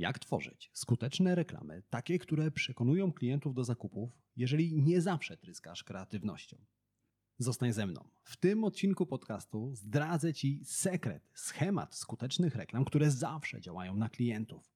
Jak 0.00 0.18
tworzyć 0.18 0.70
skuteczne 0.72 1.34
reklamy, 1.34 1.82
takie, 1.90 2.18
które 2.18 2.50
przekonują 2.50 3.12
klientów 3.12 3.54
do 3.54 3.64
zakupów, 3.64 4.10
jeżeli 4.36 4.82
nie 4.82 5.00
zawsze 5.00 5.36
tryskasz 5.36 5.84
kreatywnością? 5.84 6.56
Zostań 7.38 7.72
ze 7.72 7.86
mną. 7.86 8.08
W 8.22 8.36
tym 8.36 8.64
odcinku 8.64 9.06
podcastu 9.06 9.72
zdradzę 9.74 10.34
Ci 10.34 10.62
sekret, 10.64 11.30
schemat 11.34 11.94
skutecznych 11.94 12.54
reklam, 12.56 12.84
które 12.84 13.10
zawsze 13.10 13.60
działają 13.60 13.96
na 13.96 14.08
klientów. 14.08 14.72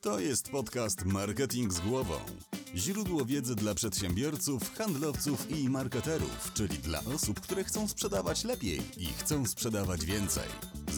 To 0.00 0.20
jest 0.20 0.50
podcast 0.50 1.04
Marketing 1.04 1.72
z 1.72 1.80
głową. 1.80 2.14
Źródło 2.74 3.24
wiedzy 3.24 3.56
dla 3.56 3.74
przedsiębiorców, 3.74 4.74
handlowców 4.74 5.50
i 5.50 5.68
marketerów, 5.68 6.52
czyli 6.54 6.78
dla 6.78 7.00
osób, 7.00 7.40
które 7.40 7.64
chcą 7.64 7.88
sprzedawać 7.88 8.44
lepiej 8.44 8.80
i 8.96 9.06
chcą 9.06 9.46
sprzedawać 9.46 10.04
więcej. 10.04 10.48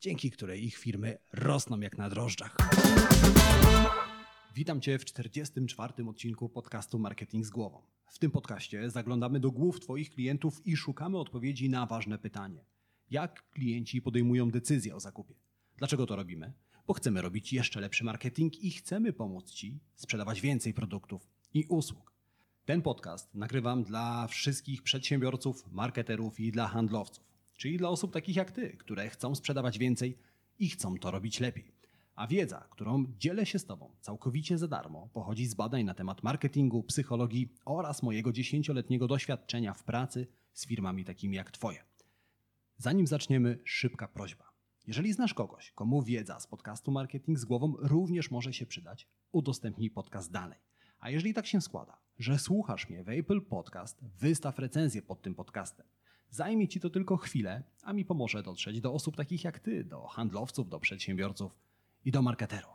dzięki 0.00 0.30
której 0.30 0.64
ich 0.64 0.76
firmy 0.76 1.18
rosną 1.32 1.80
jak 1.80 1.98
na 1.98 2.10
drożdżach. 2.10 2.56
Witam 4.54 4.80
Cię 4.80 4.98
w 4.98 5.04
44. 5.04 6.08
odcinku 6.08 6.48
podcastu 6.48 6.98
Marketing 6.98 7.46
z 7.46 7.50
głową. 7.50 7.82
W 8.06 8.18
tym 8.18 8.30
podcaście 8.30 8.90
zaglądamy 8.90 9.40
do 9.40 9.50
głów 9.50 9.80
Twoich 9.80 10.10
klientów 10.10 10.66
i 10.66 10.76
szukamy 10.76 11.18
odpowiedzi 11.18 11.70
na 11.70 11.86
ważne 11.86 12.18
pytanie. 12.18 12.64
Jak 13.10 13.50
klienci 13.50 14.02
podejmują 14.02 14.50
decyzję 14.50 14.94
o 14.94 15.00
zakupie? 15.00 15.34
Dlaczego 15.76 16.06
to 16.06 16.16
robimy? 16.16 16.52
Bo 16.86 16.94
chcemy 16.94 17.22
robić 17.22 17.52
jeszcze 17.52 17.80
lepszy 17.80 18.04
marketing 18.04 18.64
i 18.64 18.70
chcemy 18.70 19.12
pomóc 19.12 19.50
Ci 19.50 19.80
sprzedawać 19.94 20.40
więcej 20.40 20.74
produktów 20.74 21.28
i 21.54 21.64
usług. 21.68 22.12
Ten 22.64 22.82
podcast 22.82 23.34
nagrywam 23.34 23.84
dla 23.84 24.26
wszystkich 24.26 24.82
przedsiębiorców, 24.82 25.72
marketerów 25.72 26.40
i 26.40 26.52
dla 26.52 26.68
handlowców, 26.68 27.27
czyli 27.58 27.78
dla 27.78 27.88
osób 27.88 28.12
takich 28.12 28.36
jak 28.36 28.50
Ty, 28.50 28.76
które 28.76 29.08
chcą 29.08 29.34
sprzedawać 29.34 29.78
więcej 29.78 30.18
i 30.58 30.68
chcą 30.70 30.98
to 30.98 31.10
robić 31.10 31.40
lepiej. 31.40 31.72
A 32.14 32.26
wiedza, 32.26 32.66
którą 32.70 33.04
dzielę 33.18 33.46
się 33.46 33.58
z 33.58 33.64
Tobą 33.64 33.90
całkowicie 34.00 34.58
za 34.58 34.68
darmo, 34.68 35.08
pochodzi 35.12 35.46
z 35.46 35.54
badań 35.54 35.84
na 35.84 35.94
temat 35.94 36.22
marketingu, 36.22 36.82
psychologii 36.82 37.48
oraz 37.64 38.02
mojego 38.02 38.32
dziesięcioletniego 38.32 39.06
doświadczenia 39.06 39.74
w 39.74 39.84
pracy 39.84 40.26
z 40.52 40.66
firmami 40.66 41.04
takimi 41.04 41.36
jak 41.36 41.50
Twoje. 41.50 41.84
Zanim 42.76 43.06
zaczniemy, 43.06 43.58
szybka 43.64 44.08
prośba. 44.08 44.44
Jeżeli 44.86 45.12
znasz 45.12 45.34
kogoś, 45.34 45.70
komu 45.70 46.02
wiedza 46.02 46.40
z 46.40 46.46
podcastu 46.46 46.90
Marketing 46.90 47.38
z 47.38 47.44
głową 47.44 47.74
również 47.78 48.30
może 48.30 48.52
się 48.52 48.66
przydać, 48.66 49.08
udostępnij 49.32 49.90
podcast 49.90 50.32
dalej. 50.32 50.58
A 51.00 51.10
jeżeli 51.10 51.34
tak 51.34 51.46
się 51.46 51.60
składa, 51.60 51.98
że 52.18 52.38
słuchasz 52.38 52.88
mnie 52.88 53.04
w 53.04 53.08
Apple 53.08 53.40
Podcast, 53.40 54.04
wystaw 54.04 54.58
recenzję 54.58 55.02
pod 55.02 55.22
tym 55.22 55.34
podcastem. 55.34 55.86
Zajmie 56.30 56.68
Ci 56.68 56.80
to 56.80 56.90
tylko 56.90 57.16
chwilę, 57.16 57.62
a 57.82 57.92
mi 57.92 58.04
pomoże 58.04 58.42
dotrzeć 58.42 58.80
do 58.80 58.92
osób 58.92 59.16
takich 59.16 59.44
jak 59.44 59.58
Ty, 59.58 59.84
do 59.84 60.06
handlowców, 60.06 60.68
do 60.68 60.80
przedsiębiorców 60.80 61.52
i 62.04 62.10
do 62.10 62.22
marketerów. 62.22 62.74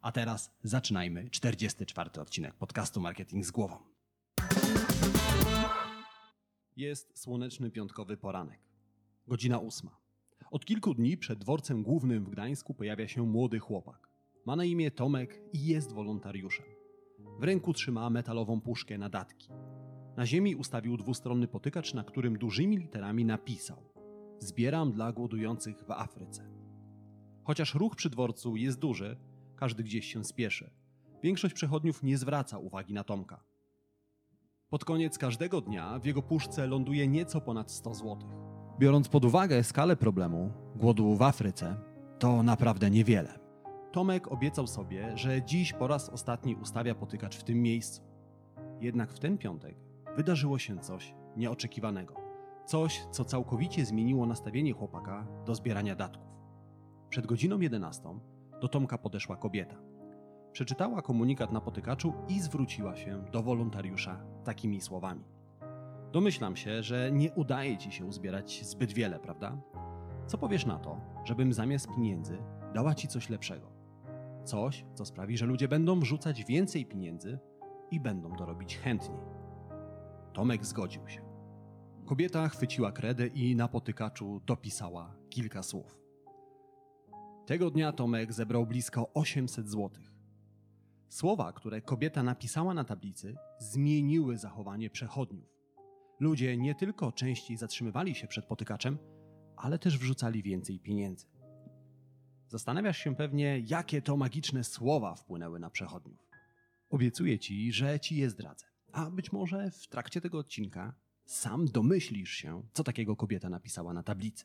A 0.00 0.12
teraz 0.12 0.50
zaczynajmy 0.62 1.30
44 1.30 2.10
odcinek 2.20 2.54
podcastu 2.54 3.00
Marketing 3.00 3.44
z 3.44 3.50
głową. 3.50 3.76
Jest 6.76 7.18
słoneczny 7.18 7.70
piątkowy 7.70 8.16
poranek. 8.16 8.60
Godzina 9.26 9.58
ósma. 9.58 9.96
Od 10.50 10.64
kilku 10.64 10.94
dni 10.94 11.16
przed 11.16 11.38
dworcem 11.38 11.82
głównym 11.82 12.24
w 12.24 12.30
Gdańsku 12.30 12.74
pojawia 12.74 13.08
się 13.08 13.26
młody 13.26 13.58
chłopak. 13.58 14.08
Ma 14.46 14.56
na 14.56 14.64
imię 14.64 14.90
Tomek 14.90 15.40
i 15.52 15.66
jest 15.66 15.92
wolontariuszem. 15.92 16.66
W 17.40 17.44
ręku 17.44 17.72
trzyma 17.72 18.10
metalową 18.10 18.60
puszkę 18.60 18.98
na 18.98 19.08
datki. 19.08 19.48
Na 20.20 20.26
ziemi 20.26 20.56
ustawił 20.56 20.96
dwustronny 20.96 21.48
potykacz, 21.48 21.94
na 21.94 22.04
którym 22.04 22.38
dużymi 22.38 22.78
literami 22.78 23.24
napisał: 23.24 23.82
Zbieram 24.38 24.92
dla 24.92 25.12
głodujących 25.12 25.84
w 25.84 25.90
Afryce. 25.90 26.50
Chociaż 27.44 27.74
ruch 27.74 27.96
przy 27.96 28.10
dworcu 28.10 28.56
jest 28.56 28.78
duży, 28.78 29.16
każdy 29.56 29.82
gdzieś 29.82 30.12
się 30.12 30.24
spieszy. 30.24 30.70
Większość 31.22 31.54
przechodniów 31.54 32.02
nie 32.02 32.18
zwraca 32.18 32.58
uwagi 32.58 32.94
na 32.94 33.04
Tomka. 33.04 33.44
Pod 34.70 34.84
koniec 34.84 35.18
każdego 35.18 35.60
dnia 35.60 35.98
w 35.98 36.04
jego 36.04 36.22
puszce 36.22 36.66
ląduje 36.66 37.08
nieco 37.08 37.40
ponad 37.40 37.70
100 37.70 37.94
zł. 37.94 38.18
Biorąc 38.78 39.08
pod 39.08 39.24
uwagę 39.24 39.64
skalę 39.64 39.96
problemu 39.96 40.52
głodu 40.76 41.16
w 41.16 41.22
Afryce, 41.22 41.76
to 42.18 42.42
naprawdę 42.42 42.90
niewiele. 42.90 43.38
Tomek 43.92 44.32
obiecał 44.32 44.66
sobie, 44.66 45.16
że 45.16 45.42
dziś 45.42 45.72
po 45.72 45.86
raz 45.86 46.08
ostatni 46.08 46.54
ustawia 46.54 46.94
potykacz 46.94 47.36
w 47.36 47.44
tym 47.44 47.62
miejscu. 47.62 48.02
Jednak 48.80 49.12
w 49.12 49.18
ten 49.18 49.38
piątek 49.38 49.89
wydarzyło 50.16 50.58
się 50.58 50.78
coś 50.78 51.14
nieoczekiwanego. 51.36 52.14
Coś, 52.64 53.06
co 53.10 53.24
całkowicie 53.24 53.84
zmieniło 53.84 54.26
nastawienie 54.26 54.72
chłopaka 54.72 55.26
do 55.46 55.54
zbierania 55.54 55.96
datków. 55.96 56.26
Przed 57.08 57.26
godziną 57.26 57.60
11 57.60 58.02
do 58.60 58.68
Tomka 58.68 58.98
podeszła 58.98 59.36
kobieta. 59.36 59.76
Przeczytała 60.52 61.02
komunikat 61.02 61.52
na 61.52 61.60
potykaczu 61.60 62.12
i 62.28 62.40
zwróciła 62.40 62.96
się 62.96 63.24
do 63.32 63.42
wolontariusza 63.42 64.24
takimi 64.44 64.80
słowami. 64.80 65.24
Domyślam 66.12 66.56
się, 66.56 66.82
że 66.82 67.12
nie 67.12 67.32
udaje 67.32 67.78
ci 67.78 67.92
się 67.92 68.04
uzbierać 68.04 68.66
zbyt 68.66 68.92
wiele, 68.92 69.18
prawda? 69.18 69.56
Co 70.26 70.38
powiesz 70.38 70.66
na 70.66 70.78
to, 70.78 71.00
żebym 71.24 71.52
zamiast 71.52 71.88
pieniędzy 71.88 72.38
dała 72.74 72.94
ci 72.94 73.08
coś 73.08 73.28
lepszego? 73.28 73.72
Coś, 74.44 74.84
co 74.94 75.04
sprawi, 75.04 75.36
że 75.36 75.46
ludzie 75.46 75.68
będą 75.68 76.00
wrzucać 76.00 76.44
więcej 76.44 76.86
pieniędzy 76.86 77.38
i 77.90 78.00
będą 78.00 78.32
to 78.36 78.46
robić 78.46 78.78
chętniej. 78.78 79.39
Tomek 80.40 80.66
zgodził 80.66 81.08
się. 81.08 81.22
Kobieta 82.06 82.48
chwyciła 82.48 82.92
kredę 82.92 83.26
i 83.26 83.56
na 83.56 83.68
potykaczu 83.68 84.40
dopisała 84.46 85.16
kilka 85.30 85.62
słów. 85.62 85.98
Tego 87.46 87.70
dnia 87.70 87.92
Tomek 87.92 88.32
zebrał 88.32 88.66
blisko 88.66 89.10
800 89.14 89.68
złotych. 89.68 90.12
Słowa, 91.08 91.52
które 91.52 91.80
kobieta 91.80 92.22
napisała 92.22 92.74
na 92.74 92.84
tablicy, 92.84 93.36
zmieniły 93.58 94.38
zachowanie 94.38 94.90
przechodniów. 94.90 95.48
Ludzie 96.20 96.56
nie 96.56 96.74
tylko 96.74 97.12
częściej 97.12 97.56
zatrzymywali 97.56 98.14
się 98.14 98.26
przed 98.26 98.46
potykaczem, 98.46 98.98
ale 99.56 99.78
też 99.78 99.98
wrzucali 99.98 100.42
więcej 100.42 100.80
pieniędzy. 100.80 101.26
Zastanawiasz 102.48 102.98
się 102.98 103.16
pewnie, 103.16 103.62
jakie 103.66 104.02
to 104.02 104.16
magiczne 104.16 104.64
słowa 104.64 105.14
wpłynęły 105.14 105.58
na 105.58 105.70
przechodniów. 105.70 106.28
Obiecuję 106.90 107.38
ci, 107.38 107.72
że 107.72 108.00
ci 108.00 108.16
je 108.16 108.30
zdradzę. 108.30 108.69
A 108.92 109.10
być 109.10 109.32
może 109.32 109.70
w 109.70 109.86
trakcie 109.86 110.20
tego 110.20 110.38
odcinka 110.38 110.94
sam 111.24 111.66
domyślisz 111.66 112.30
się, 112.30 112.62
co 112.72 112.84
takiego 112.84 113.16
kobieta 113.16 113.48
napisała 113.50 113.92
na 113.92 114.02
tablicy. 114.02 114.44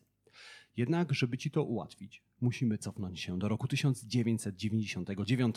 Jednak, 0.77 1.13
żeby 1.13 1.37
ci 1.37 1.51
to 1.51 1.63
ułatwić, 1.63 2.23
musimy 2.41 2.77
cofnąć 2.77 3.19
się 3.19 3.39
do 3.39 3.49
roku 3.49 3.67
1999. 3.67 5.55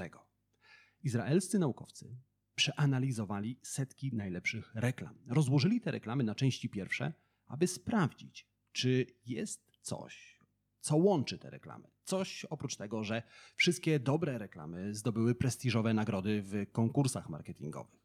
Izraelscy 1.03 1.59
naukowcy 1.59 2.16
przeanalizowali 2.54 3.59
setki 3.62 4.15
najlepszych 4.15 4.75
reklam. 4.75 5.15
Rozłożyli 5.26 5.81
te 5.81 5.91
reklamy 5.91 6.25
na 6.25 6.34
części 6.34 6.69
pierwsze, 6.69 7.12
aby 7.47 7.66
sprawdzić, 7.66 8.47
czy 8.72 9.06
jest 9.26 9.70
coś, 9.81 10.41
co 10.81 10.97
łączy 10.97 11.38
te 11.38 11.50
reklamy. 11.50 11.91
Coś 12.05 12.44
oprócz 12.44 12.76
tego, 12.76 13.05
że 13.05 13.22
wszystkie 13.56 14.00
dobre 14.00 14.38
reklamy 14.38 14.94
zdobyły 14.94 15.34
prestiżowe 15.34 15.94
nagrody 15.94 16.43
w 16.43 16.66
konkursach 16.73 17.29
marketingowych. 17.29 17.98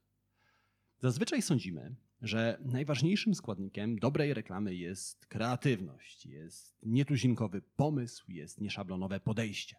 Zazwyczaj 1.04 1.42
sądzimy, 1.42 1.96
że 2.22 2.58
najważniejszym 2.66 3.36
składnikiem 3.36 4.00
dobrej 4.00 4.34
reklamy 4.34 4.76
jest 4.76 5.26
kreatywność, 5.26 6.26
jest 6.26 6.78
nietuzinkowy 6.84 7.62
pomysł, 7.62 8.32
jest 8.32 8.62
nieszablonowe 8.62 9.20
podejście. 9.20 9.76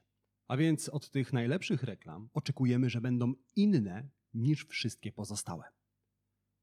A 0.48 0.56
więc 0.56 0.88
od 0.88 1.10
tych 1.10 1.32
najlepszych 1.32 1.82
reklam 1.82 2.28
oczekujemy, 2.34 2.90
że 2.90 3.00
będą 3.00 3.34
inne 3.56 4.08
niż 4.34 4.66
wszystkie 4.66 5.12
pozostałe. 5.12 5.64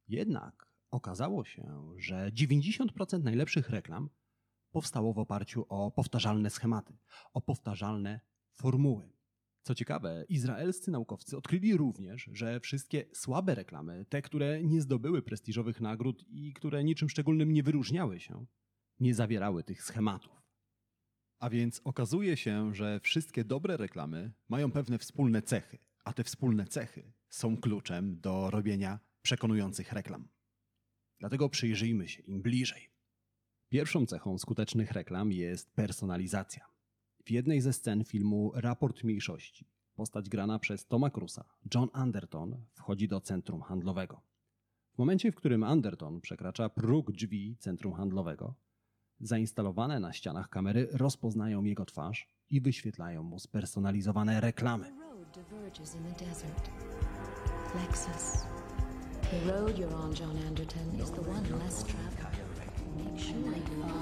Jednak 0.08 0.74
okazało 0.92 1.46
się, 1.46 1.94
że 1.98 2.32
90% 2.32 3.24
najlepszych 3.24 3.70
reklam 3.70 4.10
powstało 4.72 5.14
w 5.14 5.20
oparciu 5.20 5.66
o 5.70 5.92
powtarzalne 5.92 6.50
schematy, 6.50 6.98
o 7.34 7.42
powtarzalne 7.42 8.20
formuły. 8.54 9.21
Co 9.64 9.76
ciekawe, 9.76 10.26
izraelscy 10.30 10.92
naukowcy 10.92 11.38
odkryli 11.38 11.78
również, 11.78 12.30
że 12.34 12.60
wszystkie 12.60 13.06
słabe 13.14 13.56
reklamy, 13.56 14.06
te, 14.10 14.22
które 14.22 14.64
nie 14.64 14.82
zdobyły 14.82 15.22
prestiżowych 15.22 15.82
nagród 15.82 16.26
i 16.30 16.54
które 16.54 16.84
niczym 16.84 17.10
szczególnym 17.10 17.52
nie 17.52 17.64
wyróżniały 17.64 18.20
się, 18.20 18.46
nie 19.00 19.16
zawierały 19.16 19.64
tych 19.64 19.84
schematów. 19.84 20.42
A 21.40 21.50
więc 21.50 21.82
okazuje 21.84 22.38
się, 22.38 22.76
że 22.76 23.00
wszystkie 23.00 23.44
dobre 23.44 23.78
reklamy 23.78 24.32
mają 24.50 24.72
pewne 24.72 24.98
wspólne 24.98 25.42
cechy, 25.42 25.78
A 26.04 26.14
te 26.14 26.24
wspólne 26.24 26.68
cechy 26.68 27.14
są 27.30 27.58
kluczem 27.58 28.20
do 28.20 28.50
robienia 28.50 29.00
przekonujących 29.22 29.94
reklam. 29.94 30.30
Dlatego 31.20 31.50
przyjrzyjmy 31.50 32.08
się 32.08 32.22
im 32.22 32.42
bliżej. 32.42 32.90
Pierwszą 33.70 34.06
cechą 34.06 34.38
skutecznych 34.38 34.92
reklam 34.92 35.32
jest 35.32 35.74
personalizacja. 35.74 36.71
W 37.26 37.32
jednej 37.32 37.62
ze 37.62 37.74
scen 37.74 38.04
filmu 38.04 38.52
Raport 38.56 39.04
Mniejszości 39.04 39.66
postać 39.96 40.30
grana 40.30 40.60
przez 40.60 40.88
Toma 40.88 41.10
Cruza, 41.10 41.46
John 41.76 41.90
Anderton, 41.94 42.66
wchodzi 42.74 43.08
do 43.08 43.22
centrum 43.22 43.62
handlowego. 43.62 44.22
W 44.94 44.98
momencie, 44.98 45.32
w 45.32 45.36
którym 45.36 45.64
Anderton 45.64 46.22
przekracza 46.22 46.70
próg 46.70 47.12
drzwi 47.12 47.58
centrum 47.60 47.94
handlowego, 47.94 48.56
zainstalowane 49.20 50.00
na 50.00 50.14
ścianach 50.14 50.50
kamery 50.50 50.88
rozpoznają 50.92 51.64
jego 51.64 51.86
twarz 51.86 52.30
i 52.50 52.62
wyświetlają 52.62 53.24
mu 53.24 53.40
spersonalizowane 53.40 54.42
reklamy. 54.42 54.94
Lexus. 57.76 58.46
The 59.22 59.52
road 59.52 59.78
you're 59.78 59.96
on, 59.96 60.14
John 60.20 60.38
Anderton, 60.48 61.00
is 61.00 61.12
the 61.12 61.22
one 61.22 61.64
less 61.64 61.84
traveled. 61.84 62.42
Make 62.98 63.20
sure 63.20 63.56
you 63.56 64.01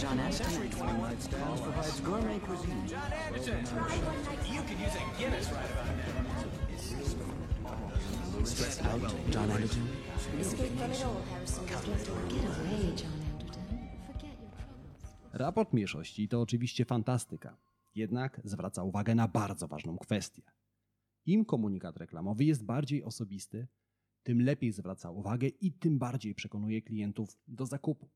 John 0.00 0.20
Anderton 0.20 0.68
provides 1.62 2.00
gourmet 2.00 2.40
cuisine. 2.40 2.86
John 9.30 9.50
Anderton 9.50 9.88
Escape 10.40 10.76
from 10.76 10.92
it 10.92 11.04
all, 11.04 11.22
Harrison. 11.30 11.66
Get 11.66 12.44
away, 12.44 12.92
John 12.96 13.12
Anderton. 13.32 13.78
Forget 14.06 14.22
your 14.22 14.50
troubles. 14.50 14.80
Raport 15.32 15.72
mniejszości 15.72 16.28
to 16.28 16.40
oczywiście 16.40 16.84
fantastyka, 16.84 17.56
jednak 17.94 18.40
zwraca 18.44 18.82
uwagę 18.82 19.14
na 19.14 19.28
bardzo 19.28 19.68
ważną 19.68 19.98
kwestię. 19.98 20.42
Im 21.26 21.44
komunikat 21.44 21.96
reklamowy 21.96 22.44
jest 22.44 22.64
bardziej 22.64 23.04
osobisty, 23.04 23.68
tym 24.22 24.42
lepiej 24.42 24.72
zwraca 24.72 25.10
uwagę 25.10 25.48
i 25.48 25.72
tym 25.72 25.98
bardziej 25.98 26.34
przekonuje 26.34 26.82
klientów 26.82 27.38
do 27.48 27.66
zakupu. 27.66 28.08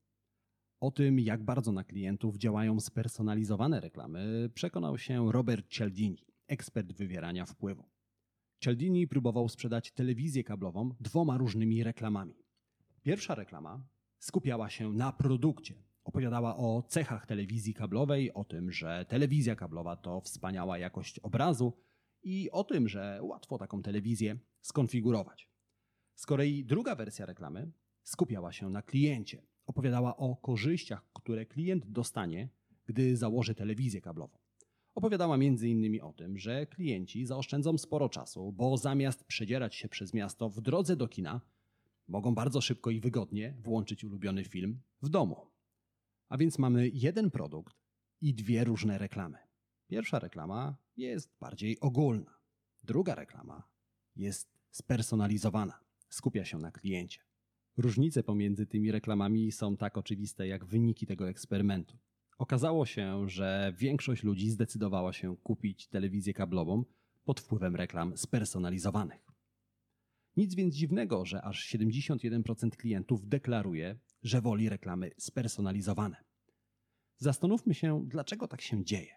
O 0.84 0.90
tym, 0.90 1.20
jak 1.20 1.42
bardzo 1.42 1.72
na 1.72 1.84
klientów 1.84 2.36
działają 2.36 2.80
spersonalizowane 2.80 3.80
reklamy, 3.80 4.50
przekonał 4.54 4.98
się 4.98 5.32
Robert 5.32 5.68
Cialdini, 5.68 6.26
ekspert 6.46 6.92
wywierania 6.92 7.46
wpływu. 7.46 7.84
Cialdini 8.60 9.08
próbował 9.08 9.48
sprzedać 9.48 9.92
telewizję 9.92 10.44
kablową 10.44 10.90
dwoma 11.00 11.38
różnymi 11.38 11.84
reklamami. 11.84 12.34
Pierwsza 13.02 13.34
reklama 13.34 13.86
skupiała 14.18 14.70
się 14.70 14.92
na 14.92 15.12
produkcie. 15.12 15.74
Opowiadała 16.04 16.56
o 16.56 16.82
cechach 16.82 17.26
telewizji 17.26 17.74
kablowej, 17.74 18.34
o 18.34 18.44
tym, 18.44 18.72
że 18.72 19.04
telewizja 19.08 19.56
kablowa 19.56 19.96
to 19.96 20.20
wspaniała 20.20 20.78
jakość 20.78 21.18
obrazu 21.18 21.72
i 22.22 22.50
o 22.50 22.64
tym, 22.64 22.88
że 22.88 23.18
łatwo 23.22 23.58
taką 23.58 23.82
telewizję 23.82 24.38
skonfigurować. 24.60 25.48
Z 26.14 26.26
kolei 26.26 26.64
druga 26.64 26.94
wersja 26.94 27.26
reklamy 27.26 27.72
skupiała 28.02 28.52
się 28.52 28.70
na 28.70 28.82
kliencie. 28.82 29.53
Opowiadała 29.66 30.16
o 30.16 30.36
korzyściach, 30.36 31.12
które 31.12 31.46
klient 31.46 31.86
dostanie, 31.86 32.48
gdy 32.86 33.16
założy 33.16 33.54
telewizję 33.54 34.00
kablową. 34.00 34.38
Opowiadała 34.94 35.34
m.in. 35.34 36.02
o 36.02 36.12
tym, 36.12 36.38
że 36.38 36.66
klienci 36.66 37.26
zaoszczędzą 37.26 37.78
sporo 37.78 38.08
czasu, 38.08 38.52
bo 38.52 38.76
zamiast 38.76 39.24
przedzierać 39.24 39.74
się 39.74 39.88
przez 39.88 40.14
miasto 40.14 40.48
w 40.48 40.60
drodze 40.60 40.96
do 40.96 41.08
kina, 41.08 41.40
mogą 42.08 42.34
bardzo 42.34 42.60
szybko 42.60 42.90
i 42.90 43.00
wygodnie 43.00 43.54
włączyć 43.62 44.04
ulubiony 44.04 44.44
film 44.44 44.80
w 45.02 45.08
domu. 45.08 45.36
A 46.28 46.38
więc 46.38 46.58
mamy 46.58 46.88
jeden 46.88 47.30
produkt 47.30 47.74
i 48.20 48.34
dwie 48.34 48.64
różne 48.64 48.98
reklamy. 48.98 49.38
Pierwsza 49.86 50.18
reklama 50.18 50.76
jest 50.96 51.30
bardziej 51.40 51.80
ogólna. 51.80 52.34
Druga 52.82 53.14
reklama 53.14 53.68
jest 54.16 54.48
spersonalizowana, 54.70 55.80
skupia 56.08 56.44
się 56.44 56.58
na 56.58 56.72
kliencie. 56.72 57.20
Różnice 57.76 58.22
pomiędzy 58.22 58.66
tymi 58.66 58.92
reklamami 58.92 59.52
są 59.52 59.76
tak 59.76 59.98
oczywiste 59.98 60.46
jak 60.46 60.64
wyniki 60.64 61.06
tego 61.06 61.28
eksperymentu. 61.28 61.98
Okazało 62.38 62.86
się, 62.86 63.28
że 63.28 63.74
większość 63.76 64.22
ludzi 64.22 64.50
zdecydowała 64.50 65.12
się 65.12 65.36
kupić 65.36 65.88
telewizję 65.88 66.34
kablową 66.34 66.84
pod 67.24 67.40
wpływem 67.40 67.76
reklam 67.76 68.16
spersonalizowanych. 68.16 69.26
Nic 70.36 70.54
więc 70.54 70.74
dziwnego, 70.74 71.24
że 71.24 71.42
aż 71.42 71.74
71% 71.74 72.70
klientów 72.70 73.28
deklaruje, 73.28 73.98
że 74.22 74.40
woli 74.40 74.68
reklamy 74.68 75.10
spersonalizowane. 75.18 76.16
Zastanówmy 77.18 77.74
się, 77.74 78.04
dlaczego 78.08 78.48
tak 78.48 78.60
się 78.60 78.84
dzieje. 78.84 79.16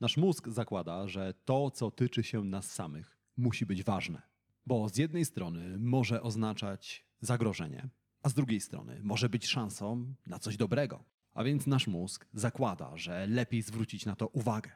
Nasz 0.00 0.16
mózg 0.16 0.48
zakłada, 0.48 1.08
że 1.08 1.34
to, 1.44 1.70
co 1.70 1.90
tyczy 1.90 2.22
się 2.22 2.44
nas 2.44 2.70
samych, 2.70 3.18
musi 3.36 3.66
być 3.66 3.84
ważne. 3.84 4.22
Bo 4.66 4.88
z 4.88 4.96
jednej 4.96 5.24
strony 5.24 5.78
może 5.78 6.22
oznaczać 6.22 7.09
zagrożenie, 7.20 7.88
a 8.22 8.28
z 8.28 8.34
drugiej 8.34 8.60
strony 8.60 9.00
może 9.02 9.28
być 9.28 9.46
szansą 9.46 10.14
na 10.26 10.38
coś 10.38 10.56
dobrego. 10.56 11.04
A 11.32 11.44
więc 11.44 11.66
nasz 11.66 11.86
mózg 11.86 12.26
zakłada, 12.32 12.96
że 12.96 13.26
lepiej 13.26 13.62
zwrócić 13.62 14.06
na 14.06 14.16
to 14.16 14.28
uwagę. 14.28 14.70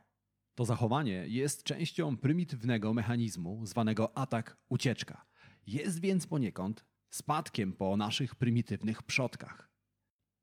To 0.55 0.65
zachowanie 0.65 1.25
jest 1.29 1.63
częścią 1.63 2.17
prymitywnego 2.17 2.95
mechanizmu 2.95 3.67
zwanego 3.67 4.13
atak-ucieczka. 4.15 5.17
Jest 5.67 6.01
więc 6.01 6.27
poniekąd 6.27 6.85
spadkiem 7.11 7.73
po 7.73 7.97
naszych 7.97 8.35
prymitywnych 8.35 9.03
przodkach. 9.03 9.71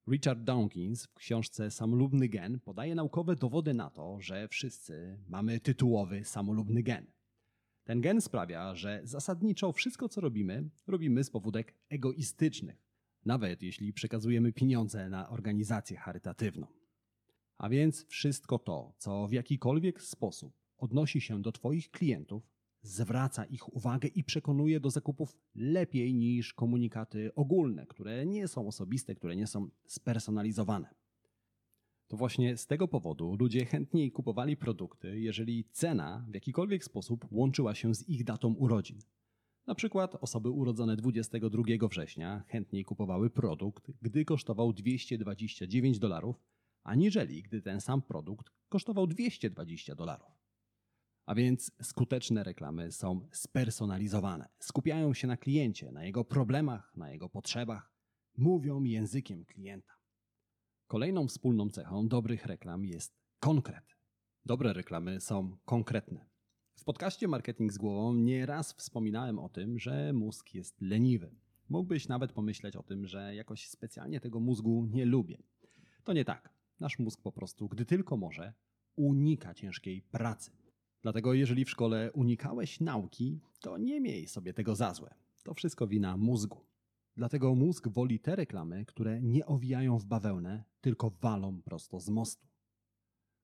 Richard 0.07 0.39
Dawkins 0.43 1.05
w 1.05 1.13
książce 1.13 1.71
Samolubny 1.71 2.29
gen 2.29 2.59
podaje 2.59 2.95
naukowe 2.95 3.35
dowody 3.35 3.73
na 3.73 3.89
to, 3.89 4.21
że 4.21 4.47
wszyscy 4.47 5.19
mamy 5.27 5.59
tytułowy 5.59 6.25
samolubny 6.25 6.83
gen. 6.83 7.11
Ten 7.91 8.01
gen 8.01 8.21
sprawia, 8.21 8.75
że 8.75 9.01
zasadniczo 9.03 9.71
wszystko, 9.71 10.09
co 10.09 10.21
robimy, 10.21 10.69
robimy 10.87 11.23
z 11.23 11.29
powódek 11.29 11.75
egoistycznych, 11.89 12.83
nawet 13.25 13.63
jeśli 13.63 13.93
przekazujemy 13.93 14.53
pieniądze 14.53 15.09
na 15.09 15.29
organizację 15.29 15.97
charytatywną. 15.97 16.67
A 17.57 17.69
więc 17.69 18.05
wszystko 18.07 18.59
to, 18.59 18.93
co 18.97 19.27
w 19.27 19.31
jakikolwiek 19.31 20.01
sposób 20.01 20.53
odnosi 20.77 21.21
się 21.21 21.41
do 21.41 21.51
Twoich 21.51 21.91
klientów, 21.91 22.43
zwraca 22.81 23.45
ich 23.45 23.73
uwagę 23.75 24.07
i 24.07 24.23
przekonuje 24.23 24.79
do 24.79 24.89
zakupów 24.89 25.37
lepiej 25.55 26.13
niż 26.13 26.53
komunikaty 26.53 27.35
ogólne, 27.35 27.87
które 27.87 28.25
nie 28.25 28.47
są 28.47 28.67
osobiste, 28.67 29.15
które 29.15 29.35
nie 29.35 29.47
są 29.47 29.69
spersonalizowane. 29.85 31.00
To 32.11 32.17
właśnie 32.17 32.57
z 32.57 32.67
tego 32.67 32.87
powodu 32.87 33.35
ludzie 33.39 33.65
chętniej 33.65 34.11
kupowali 34.11 34.57
produkty, 34.57 35.19
jeżeli 35.19 35.65
cena 35.71 36.25
w 36.29 36.33
jakikolwiek 36.33 36.83
sposób 36.83 37.25
łączyła 37.31 37.75
się 37.75 37.95
z 37.95 38.09
ich 38.09 38.23
datą 38.23 38.53
urodzin. 38.53 38.99
Na 39.67 39.75
przykład 39.75 40.15
osoby 40.21 40.49
urodzone 40.49 40.95
22 40.95 41.63
września 41.89 42.43
chętniej 42.47 42.85
kupowały 42.85 43.29
produkt, 43.29 43.91
gdy 44.01 44.25
kosztował 44.25 44.73
229 44.73 45.99
dolarów, 45.99 46.35
aniżeli 46.83 47.43
gdy 47.43 47.61
ten 47.61 47.81
sam 47.81 48.01
produkt 48.01 48.51
kosztował 48.69 49.07
220 49.07 49.95
dolarów. 49.95 50.31
A 51.25 51.35
więc 51.35 51.71
skuteczne 51.81 52.43
reklamy 52.43 52.91
są 52.91 53.27
spersonalizowane, 53.31 54.49
skupiają 54.59 55.13
się 55.13 55.27
na 55.27 55.37
kliencie, 55.37 55.91
na 55.91 56.05
jego 56.05 56.25
problemach, 56.25 56.93
na 56.95 57.11
jego 57.11 57.29
potrzebach, 57.29 57.91
mówią 58.37 58.83
językiem 58.83 59.45
klienta. 59.45 60.00
Kolejną 60.91 61.27
wspólną 61.27 61.69
cechą 61.69 62.07
dobrych 62.07 62.45
reklam 62.45 62.85
jest 62.85 63.13
konkret. 63.39 63.97
Dobre 64.45 64.73
reklamy 64.73 65.21
są 65.21 65.57
konkretne. 65.65 66.25
W 66.75 66.83
podcaście 66.83 67.27
Marketing 67.27 67.73
z 67.73 67.77
głową 67.77 68.13
nieraz 68.13 68.73
wspominałem 68.73 69.39
o 69.39 69.49
tym, 69.49 69.79
że 69.79 70.13
mózg 70.13 70.53
jest 70.53 70.81
leniwy. 70.81 71.35
Mógłbyś 71.69 72.07
nawet 72.07 72.31
pomyśleć 72.31 72.75
o 72.75 72.83
tym, 72.83 73.07
że 73.07 73.35
jakoś 73.35 73.67
specjalnie 73.67 74.19
tego 74.19 74.39
mózgu 74.39 74.85
nie 74.85 75.05
lubię. 75.05 75.37
To 76.03 76.13
nie 76.13 76.25
tak. 76.25 76.53
Nasz 76.79 76.99
mózg 76.99 77.21
po 77.21 77.31
prostu, 77.31 77.69
gdy 77.69 77.85
tylko 77.85 78.17
może, 78.17 78.53
unika 78.95 79.53
ciężkiej 79.53 80.01
pracy. 80.01 80.51
Dlatego 81.01 81.33
jeżeli 81.33 81.65
w 81.65 81.69
szkole 81.69 82.11
unikałeś 82.13 82.79
nauki, 82.79 83.39
to 83.59 83.77
nie 83.77 84.01
miej 84.01 84.27
sobie 84.27 84.53
tego 84.53 84.75
za 84.75 84.93
złe. 84.93 85.15
To 85.43 85.53
wszystko 85.53 85.87
wina 85.87 86.17
mózgu. 86.17 86.70
Dlatego 87.21 87.55
mózg 87.55 87.87
woli 87.87 88.19
te 88.19 88.35
reklamy, 88.35 88.85
które 88.85 89.21
nie 89.21 89.45
owijają 89.45 89.97
w 89.97 90.05
bawełnę, 90.05 90.63
tylko 90.81 91.09
walą 91.09 91.61
prosto 91.61 91.99
z 91.99 92.09
mostu. 92.09 92.47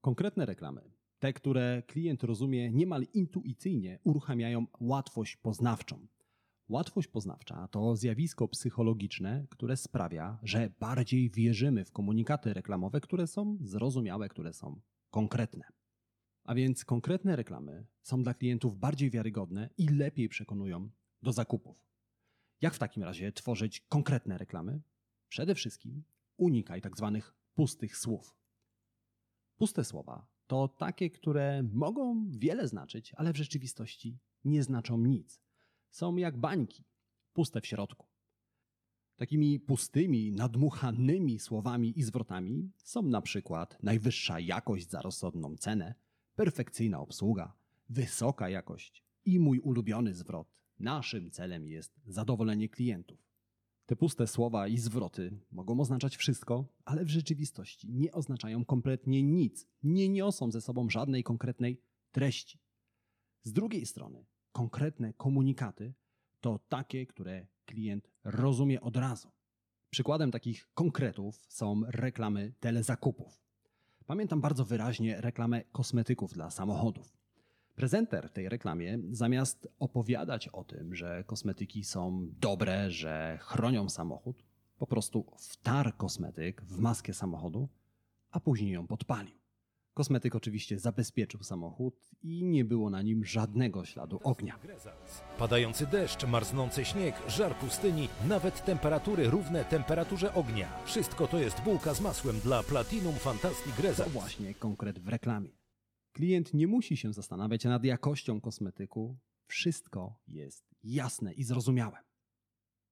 Konkretne 0.01 0.46
reklamy, 0.46 0.81
te, 1.19 1.34
które 1.34 1.84
klient 1.88 2.24
rozumie 2.24 2.72
niemal 2.72 3.05
intuicyjnie, 3.13 4.00
uruchamiają 4.03 4.65
łatwość 4.79 5.36
poznawczą. 5.36 6.07
Łatwość 6.69 7.07
poznawcza 7.07 7.67
to 7.67 7.96
zjawisko 7.96 8.48
psychologiczne, 8.48 9.48
które 9.50 9.77
sprawia, 9.77 10.39
że 10.43 10.69
bardziej 10.79 11.29
wierzymy 11.29 11.86
w 11.86 11.91
komunikaty 11.91 12.53
reklamowe, 12.53 13.01
które 13.01 13.27
są 13.27 13.57
zrozumiałe, 13.62 14.29
które 14.29 14.53
są 14.53 14.81
konkretne. 15.10 15.65
A 16.43 16.55
więc 16.55 16.86
konkretne 16.86 17.36
reklamy 17.36 17.86
są 18.01 18.24
dla 18.24 18.34
klientów 18.34 18.77
bardziej 18.77 19.12
wiarygodne 19.12 19.69
i 19.77 19.88
lepiej 19.88 20.29
przekonują 20.29 20.89
do 21.22 21.31
zakupów. 21.31 21.87
Jak 22.62 22.74
w 22.74 22.80
takim 22.80 23.04
razie 23.04 23.32
tworzyć 23.32 23.82
konkretne 23.90 24.38
reklamy? 24.38 24.82
Przede 25.30 25.56
wszystkim 25.56 26.04
unikaj 26.38 26.82
tak 26.82 26.98
zwanych 26.98 27.36
pustych 27.56 27.98
słów. 27.98 28.36
Puste 29.58 29.84
słowa 29.84 30.28
to 30.48 30.68
takie, 30.68 31.10
które 31.10 31.64
mogą 31.64 32.30
wiele 32.30 32.68
znaczyć, 32.68 33.14
ale 33.14 33.34
w 33.34 33.38
rzeczywistości 33.38 34.20
nie 34.46 34.64
znaczą 34.64 34.98
nic. 34.98 35.42
Są 35.90 36.16
jak 36.16 36.38
bańki, 36.38 36.84
puste 37.34 37.62
w 37.62 37.66
środku. 37.66 38.08
Takimi 39.16 39.60
pustymi, 39.60 40.32
nadmuchanymi 40.32 41.40
słowami 41.40 42.00
i 42.00 42.04
zwrotami 42.04 42.72
są 42.78 43.02
na 43.02 43.22
przykład 43.22 43.84
najwyższa 43.84 44.40
jakość 44.40 44.90
za 44.90 45.02
rozsądną 45.02 45.56
cenę, 45.56 45.96
perfekcyjna 46.36 47.00
obsługa, 47.00 47.54
wysoka 47.90 48.50
jakość 48.50 49.04
i 49.26 49.40
mój 49.40 49.60
ulubiony 49.60 50.14
zwrot. 50.14 50.62
Naszym 50.79 51.31
celem 51.31 51.67
jest 51.67 52.00
zadowolenie 52.05 52.69
klientów. 52.69 53.27
Te 53.86 53.96
puste 53.96 54.27
słowa 54.27 54.67
i 54.67 54.77
zwroty 54.77 55.39
mogą 55.51 55.79
oznaczać 55.79 56.17
wszystko, 56.17 56.65
ale 56.86 57.05
w 57.05 57.10
rzeczywistości 57.10 57.91
nie 57.91 58.12
oznaczają 58.12 58.65
kompletnie 58.65 59.24
nic, 59.24 59.67
nie 59.84 60.10
niosą 60.10 60.51
ze 60.51 60.62
sobą 60.62 60.89
żadnej 60.89 61.24
konkretnej 61.24 61.81
treści. 62.12 62.60
Z 63.43 63.53
drugiej 63.53 63.86
strony, 63.86 64.25
konkretne 64.51 65.13
komunikaty 65.13 65.93
to 66.41 66.60
takie, 66.69 67.05
które 67.05 67.48
klient 67.65 68.12
rozumie 68.24 68.81
od 68.81 68.98
razu. 68.98 69.31
Przykładem 69.89 70.31
takich 70.31 70.69
konkretów 70.74 71.46
są 71.50 71.81
reklamy 71.88 72.53
telezakupów. 72.60 73.41
Pamiętam 74.05 74.41
bardzo 74.41 74.65
wyraźnie 74.65 75.22
reklamę 75.22 75.63
kosmetyków 75.63 76.34
dla 76.34 76.50
samochodów. 76.50 77.16
Prezenter 77.77 78.29
tej 78.29 78.50
reklamie, 78.50 79.00
zamiast 79.12 79.67
opowiadać 79.79 80.48
o 80.48 80.63
tym, 80.63 80.96
że 80.96 81.24
kosmetyki 81.24 81.84
są 81.84 82.27
dobre, 82.41 82.91
że 82.91 83.38
chronią 83.41 83.89
samochód, 83.89 84.43
po 84.77 84.88
prostu 84.88 85.25
wtarł 85.38 85.91
kosmetyk 85.98 86.62
w 86.62 86.79
maskę 86.79 87.13
samochodu, 87.13 87.69
a 88.31 88.39
później 88.39 88.72
ją 88.72 88.88
podpalił. 88.88 89.36
Kosmetyk 89.93 90.36
oczywiście 90.36 90.79
zabezpieczył 90.79 91.43
samochód 91.43 92.10
i 92.24 92.43
nie 92.43 92.65
było 92.65 92.89
na 92.89 93.01
nim 93.01 93.25
żadnego 93.25 93.86
śladu 93.86 94.19
ognia. 94.24 94.60
Padający 95.38 95.88
deszcz, 95.88 96.27
marznący 96.27 96.86
śnieg, 96.86 97.15
żar 97.27 97.55
pustyni, 97.55 98.10
nawet 98.27 98.65
temperatury 98.65 99.29
równe 99.29 99.65
temperaturze 99.65 100.34
ognia. 100.34 100.67
Wszystko 100.86 101.27
to 101.27 101.39
jest 101.39 101.62
bułka 101.62 101.93
z 101.93 102.01
masłem 102.01 102.39
dla 102.39 102.63
Platinum 102.63 103.15
Fantastic 103.15 103.75
To 103.75 103.81
Results. 103.81 104.13
właśnie 104.13 104.53
konkret 104.53 105.00
w 105.00 105.07
reklamie. 105.07 105.66
Klient 106.17 106.53
nie 106.53 106.67
musi 106.67 106.97
się 106.97 107.13
zastanawiać 107.13 107.63
nad 107.63 107.83
jakością 107.83 108.41
kosmetyku. 108.41 109.17
Wszystko 109.47 110.19
jest 110.27 110.75
jasne 110.83 111.33
i 111.33 111.43
zrozumiałe. 111.43 111.97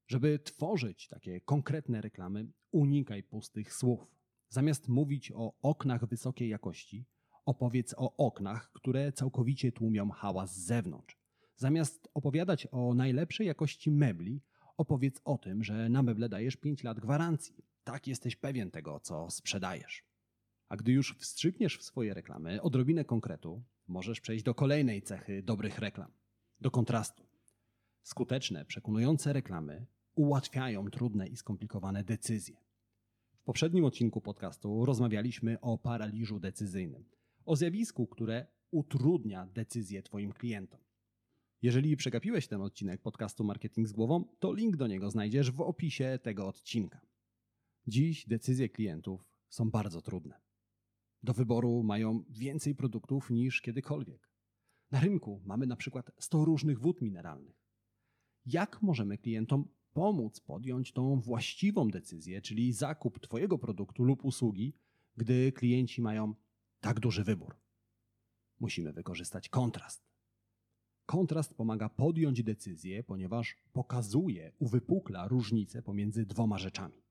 Żeby 0.07 0.39
tworzyć 0.39 1.07
takie 1.07 1.41
konkretne 1.41 2.01
reklamy, 2.01 2.47
unikaj 2.71 3.23
pustych 3.23 3.73
słów. 3.73 4.15
Zamiast 4.49 4.87
mówić 4.87 5.31
o 5.31 5.53
oknach 5.61 6.05
wysokiej 6.05 6.49
jakości, 6.49 7.05
opowiedz 7.45 7.95
o 7.97 8.17
oknach, 8.17 8.71
które 8.71 9.11
całkowicie 9.11 9.71
tłumią 9.71 10.09
hałas 10.09 10.55
z 10.55 10.65
zewnątrz. 10.65 11.17
Zamiast 11.55 12.09
opowiadać 12.13 12.67
o 12.71 12.93
najlepszej 12.93 13.47
jakości 13.47 13.91
mebli, 13.91 14.41
opowiedz 14.77 15.21
o 15.23 15.37
tym, 15.37 15.63
że 15.63 15.89
na 15.89 16.03
meble 16.03 16.29
dajesz 16.29 16.55
5 16.55 16.83
lat 16.83 16.99
gwarancji. 16.99 17.65
Tak 17.83 18.07
jesteś 18.07 18.35
pewien 18.35 18.71
tego, 18.71 18.99
co 18.99 19.29
sprzedajesz. 19.29 20.04
A 20.69 20.75
gdy 20.75 20.91
już 20.91 21.15
wstrzykniesz 21.17 21.77
w 21.77 21.83
swoje 21.83 22.13
reklamy 22.13 22.61
odrobinę 22.61 23.05
konkretu, 23.05 23.63
możesz 23.87 24.21
przejść 24.21 24.43
do 24.43 24.55
kolejnej 24.55 25.01
cechy 25.01 25.43
dobrych 25.43 25.79
reklam 25.79 26.11
do 26.61 26.71
kontrastu. 26.71 27.23
Skuteczne, 28.03 28.65
przekonujące 28.65 29.33
reklamy 29.33 29.85
ułatwiają 30.15 30.89
trudne 30.89 31.27
i 31.27 31.37
skomplikowane 31.37 32.03
decyzje. 32.03 32.57
W 33.37 33.43
poprzednim 33.43 33.85
odcinku 33.85 34.21
podcastu 34.21 34.85
rozmawialiśmy 34.85 35.59
o 35.61 35.77
paraliżu 35.77 36.39
decyzyjnym, 36.39 37.05
o 37.45 37.55
zjawisku, 37.55 38.07
które 38.07 38.47
utrudnia 38.71 39.45
decyzję 39.45 40.03
Twoim 40.03 40.33
klientom. 40.33 40.79
Jeżeli 41.61 41.97
przegapiłeś 41.97 42.47
ten 42.47 42.61
odcinek 42.61 43.01
podcastu 43.01 43.43
Marketing 43.43 43.87
z 43.87 43.91
głową, 43.91 44.25
to 44.39 44.53
link 44.53 44.77
do 44.77 44.87
niego 44.87 45.09
znajdziesz 45.09 45.51
w 45.51 45.61
opisie 45.61 46.19
tego 46.23 46.47
odcinka. 46.47 47.01
Dziś 47.87 48.27
decyzje 48.27 48.69
klientów 48.69 49.25
są 49.49 49.71
bardzo 49.71 50.01
trudne. 50.01 50.44
Do 51.25 51.33
wyboru 51.33 51.83
mają 51.83 52.23
więcej 52.29 52.75
produktów 52.75 53.29
niż 53.29 53.61
kiedykolwiek. 53.61 54.29
Na 54.91 54.99
rynku 54.99 55.41
mamy 55.45 55.67
na 55.67 55.75
przykład 55.75 56.11
100 56.19 56.45
różnych 56.45 56.79
wód 56.79 57.01
mineralnych. 57.01 57.65
Jak 58.45 58.81
możemy 58.81 59.17
klientom 59.17 59.67
pomóc 59.93 60.39
podjąć 60.39 60.91
tą 60.91 61.19
właściwą 61.19 61.87
decyzję, 61.87 62.41
czyli 62.41 62.73
zakup 62.73 63.19
Twojego 63.19 63.57
produktu 63.57 64.03
lub 64.03 64.25
usługi, 64.25 64.73
gdy 65.17 65.51
klienci 65.51 66.01
mają 66.01 66.35
tak 66.79 66.99
duży 66.99 67.23
wybór? 67.23 67.55
Musimy 68.59 68.93
wykorzystać 68.93 69.49
kontrast. 69.49 70.07
Kontrast 71.05 71.53
pomaga 71.53 71.89
podjąć 71.89 72.43
decyzję, 72.43 73.03
ponieważ 73.03 73.57
pokazuje, 73.73 74.51
uwypukla 74.59 75.27
różnicę 75.27 75.81
pomiędzy 75.81 76.25
dwoma 76.25 76.57
rzeczami. 76.57 77.03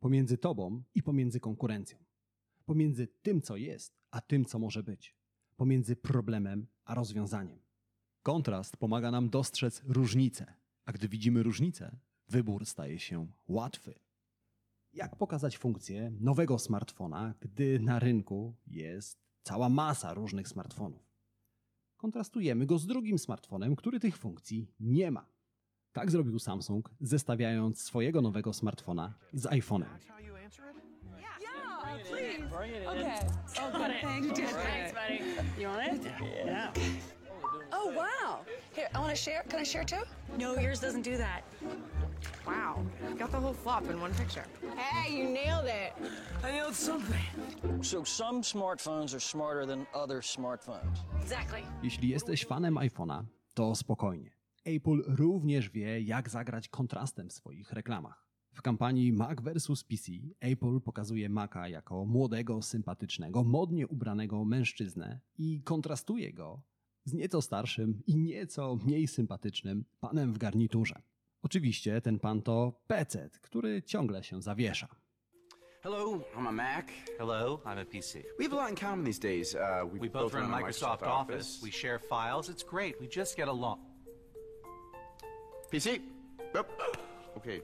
Pomiędzy 0.00 0.38
Tobą 0.38 0.82
i 0.94 1.02
pomiędzy 1.02 1.40
konkurencją. 1.40 2.06
Pomiędzy 2.66 3.06
tym, 3.06 3.42
co 3.42 3.56
jest, 3.56 3.98
a 4.10 4.20
tym, 4.20 4.44
co 4.44 4.58
może 4.58 4.82
być. 4.82 5.16
Pomiędzy 5.56 5.96
problemem 5.96 6.66
a 6.84 6.94
rozwiązaniem. 6.94 7.58
Kontrast 8.22 8.76
pomaga 8.76 9.10
nam 9.10 9.30
dostrzec 9.30 9.82
różnicę, 9.84 10.54
a 10.84 10.92
gdy 10.92 11.08
widzimy 11.08 11.42
różnicę, 11.42 11.96
wybór 12.28 12.66
staje 12.66 12.98
się 12.98 13.26
łatwy. 13.48 13.94
Jak 14.92 15.16
pokazać 15.16 15.58
funkcję 15.58 16.12
nowego 16.20 16.58
smartfona, 16.58 17.34
gdy 17.40 17.80
na 17.80 17.98
rynku 17.98 18.56
jest 18.66 19.18
cała 19.42 19.68
masa 19.68 20.14
różnych 20.14 20.48
smartfonów? 20.48 21.12
Kontrastujemy 21.96 22.66
go 22.66 22.78
z 22.78 22.86
drugim 22.86 23.18
smartfonem, 23.18 23.76
który 23.76 24.00
tych 24.00 24.16
funkcji 24.16 24.74
nie 24.80 25.10
ma. 25.10 25.26
Tak 25.92 26.10
zrobił 26.10 26.38
Samsung, 26.38 26.90
zestawiając 27.00 27.82
swojego 27.82 28.22
nowego 28.22 28.52
smartfona 28.52 29.14
z 29.32 29.44
iPhone'em. 29.44 29.86
Yeah, 31.96 32.04
please. 32.08 32.86
Okay. 32.88 33.20
Okay. 33.58 33.98
Thank 34.02 34.38
you. 34.38 34.46
Thanks, 34.46 34.92
buddy. 34.92 35.22
You 35.58 35.68
want 35.68 35.92
it? 35.92 36.12
Yeah. 36.46 36.70
Oh 37.72 37.92
wow. 37.96 38.40
Here, 38.74 38.88
I 38.94 38.98
want 38.98 39.10
to 39.10 39.16
share. 39.16 39.42
Can 39.48 39.60
I 39.60 39.64
share 39.64 39.84
too? 39.84 40.02
No, 40.38 40.56
yours 40.56 40.80
doesn't 40.80 41.02
do 41.02 41.16
that. 41.16 41.42
Wow, 42.46 42.84
got 43.18 43.30
the 43.32 43.40
whole 43.40 43.54
flop 43.54 43.90
in 43.90 44.00
one 44.00 44.14
picture. 44.14 44.44
Hey, 44.76 45.12
you 45.16 45.24
nailed 45.28 45.66
it. 45.66 45.92
I 46.44 46.52
nailed 46.52 46.74
something. 46.74 47.24
So 47.82 48.04
some 48.04 48.42
smartphones 48.42 49.14
are 49.14 49.20
smarter 49.20 49.66
than 49.66 49.86
other 49.94 50.20
smartphones. 50.22 50.98
Exactly. 51.22 51.62
Jeśli 51.82 52.08
jesteś 52.08 52.46
fanem 52.46 52.74
iPhone'a, 52.74 53.24
to 53.54 53.74
spokojnie. 53.74 54.30
Apple 54.66 55.02
również 55.06 55.70
wie, 55.70 56.00
jak 56.00 56.30
zagrać 56.30 56.68
kontrastem 56.68 57.28
w 57.28 57.32
swoich 57.32 57.72
reklamach. 57.72 58.25
W 58.56 58.62
kampanii 58.62 59.12
Mac 59.12 59.40
vs 59.40 59.84
PC 59.84 60.12
Apple 60.40 60.80
pokazuje 60.80 61.28
Maca 61.28 61.68
jako 61.68 62.04
młodego, 62.04 62.62
sympatycznego, 62.62 63.44
modnie 63.44 63.86
ubranego 63.86 64.44
mężczyznę 64.44 65.20
i 65.38 65.62
kontrastuje 65.62 66.32
go 66.32 66.62
z 67.04 67.12
nieco 67.12 67.42
starszym 67.42 68.02
i 68.06 68.16
nieco 68.16 68.76
mniej 68.76 69.08
sympatycznym 69.08 69.84
panem 70.00 70.32
w 70.32 70.38
garniturze. 70.38 71.02
Oczywiście 71.42 72.00
ten 72.00 72.18
pan 72.18 72.42
to 72.42 72.80
PC, 72.86 73.30
który 73.42 73.82
ciągle 73.82 74.24
się 74.24 74.42
zawiesza. 74.42 74.88
Hello, 75.82 76.20
I'm 76.36 76.48
a 76.48 76.52
Mac. 76.52 76.86
Hello, 77.18 77.60
I'm 77.64 77.78
a 77.78 77.84
PC. 77.84 78.22
We 78.38 78.44
have 78.44 78.52
a 78.52 78.56
lot 78.56 78.70
in 78.70 78.76
common 78.76 79.04
these 79.04 79.20
days. 79.20 79.54
Uh, 79.54 79.92
we, 79.92 80.00
We 80.00 80.08
both 80.08 80.34
run 80.34 80.54
a 80.54 80.60
Microsoft 80.60 81.02
Office. 81.02 81.60
We 81.62 81.70
share 81.72 81.98
files. 81.98 82.48
It's 82.48 82.64
great. 82.70 82.94
We 83.00 83.06
just 83.08 83.36
get 83.36 83.48
along. 83.48 83.78
PC. 85.72 86.00
Yep. 86.54 86.66
Okay. 87.36 87.60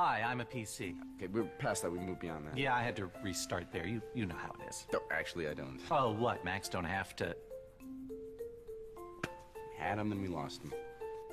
Hi, 0.00 0.22
I'm 0.22 0.40
a 0.40 0.46
PC. 0.46 0.94
Okay, 1.16 1.26
we're 1.26 1.50
past 1.58 1.82
that. 1.82 1.92
We 1.92 1.98
moved 1.98 2.20
beyond 2.20 2.46
that. 2.46 2.56
Yeah, 2.56 2.74
I 2.74 2.82
had 2.82 2.96
to 2.96 3.10
restart 3.22 3.66
there. 3.70 3.86
You 3.86 4.00
you 4.14 4.24
know 4.26 4.38
how 4.44 4.52
it 4.56 4.70
is. 4.70 4.86
No, 4.92 4.98
actually, 5.10 5.46
I 5.52 5.54
don't. 5.54 5.80
Oh, 5.90 6.14
what? 6.24 6.44
Macs 6.44 6.70
don't 6.70 6.88
have 6.88 7.14
to. 7.16 7.34
We 9.54 9.76
had 9.78 9.98
him, 9.98 10.08
then 10.10 10.22
we 10.22 10.28
lost 10.28 10.62
him. 10.62 10.72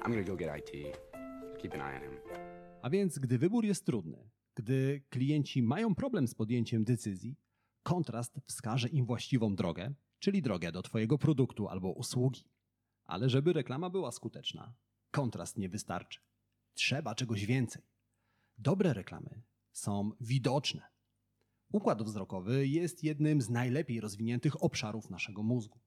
I'm 0.01 0.11
gonna 0.11 0.29
go 0.31 0.35
get 0.35 0.49
IT. 0.59 0.71
Keep 1.61 1.73
an 1.73 1.81
eye 1.81 1.95
on 1.95 2.01
him. 2.01 2.17
A 2.81 2.89
więc, 2.89 3.19
gdy 3.19 3.37
wybór 3.37 3.65
jest 3.65 3.85
trudny, 3.85 4.29
gdy 4.55 5.01
klienci 5.09 5.63
mają 5.63 5.95
problem 5.95 6.27
z 6.27 6.35
podjęciem 6.35 6.83
decyzji, 6.83 7.35
kontrast 7.83 8.39
wskaże 8.47 8.87
im 8.89 9.05
właściwą 9.05 9.55
drogę, 9.55 9.93
czyli 10.19 10.41
drogę 10.41 10.71
do 10.71 10.81
Twojego 10.81 11.17
produktu 11.17 11.67
albo 11.67 11.91
usługi. 11.91 12.43
Ale 13.05 13.29
żeby 13.29 13.53
reklama 13.53 13.89
była 13.89 14.11
skuteczna, 14.11 14.73
kontrast 15.11 15.57
nie 15.57 15.69
wystarczy. 15.69 16.19
Trzeba 16.73 17.15
czegoś 17.15 17.45
więcej. 17.45 17.96
Dobre 18.57 18.93
reklamy 18.93 19.41
są 19.71 20.11
widoczne. 20.21 20.81
Układ 21.71 22.03
wzrokowy 22.03 22.67
jest 22.67 23.03
jednym 23.03 23.41
z 23.41 23.49
najlepiej 23.49 24.01
rozwiniętych 24.01 24.63
obszarów 24.63 25.09
naszego 25.09 25.43
mózgu. 25.43 25.79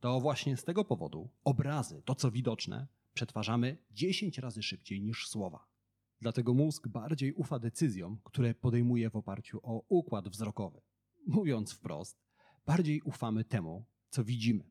To 0.00 0.20
właśnie 0.20 0.56
z 0.56 0.64
tego 0.64 0.84
powodu 0.84 1.30
obrazy, 1.44 2.02
to 2.04 2.14
co 2.14 2.30
widoczne, 2.30 2.88
przetwarzamy 3.12 3.78
10 3.90 4.38
razy 4.38 4.62
szybciej 4.62 5.02
niż 5.02 5.28
słowa. 5.28 5.66
Dlatego 6.20 6.54
mózg 6.54 6.88
bardziej 6.88 7.32
ufa 7.32 7.58
decyzjom, 7.58 8.20
które 8.24 8.54
podejmuje 8.54 9.10
w 9.10 9.16
oparciu 9.16 9.60
o 9.62 9.84
układ 9.88 10.28
wzrokowy. 10.28 10.80
Mówiąc 11.26 11.72
wprost, 11.72 12.22
bardziej 12.66 13.02
ufamy 13.02 13.44
temu, 13.44 13.86
co 14.10 14.24
widzimy. 14.24 14.70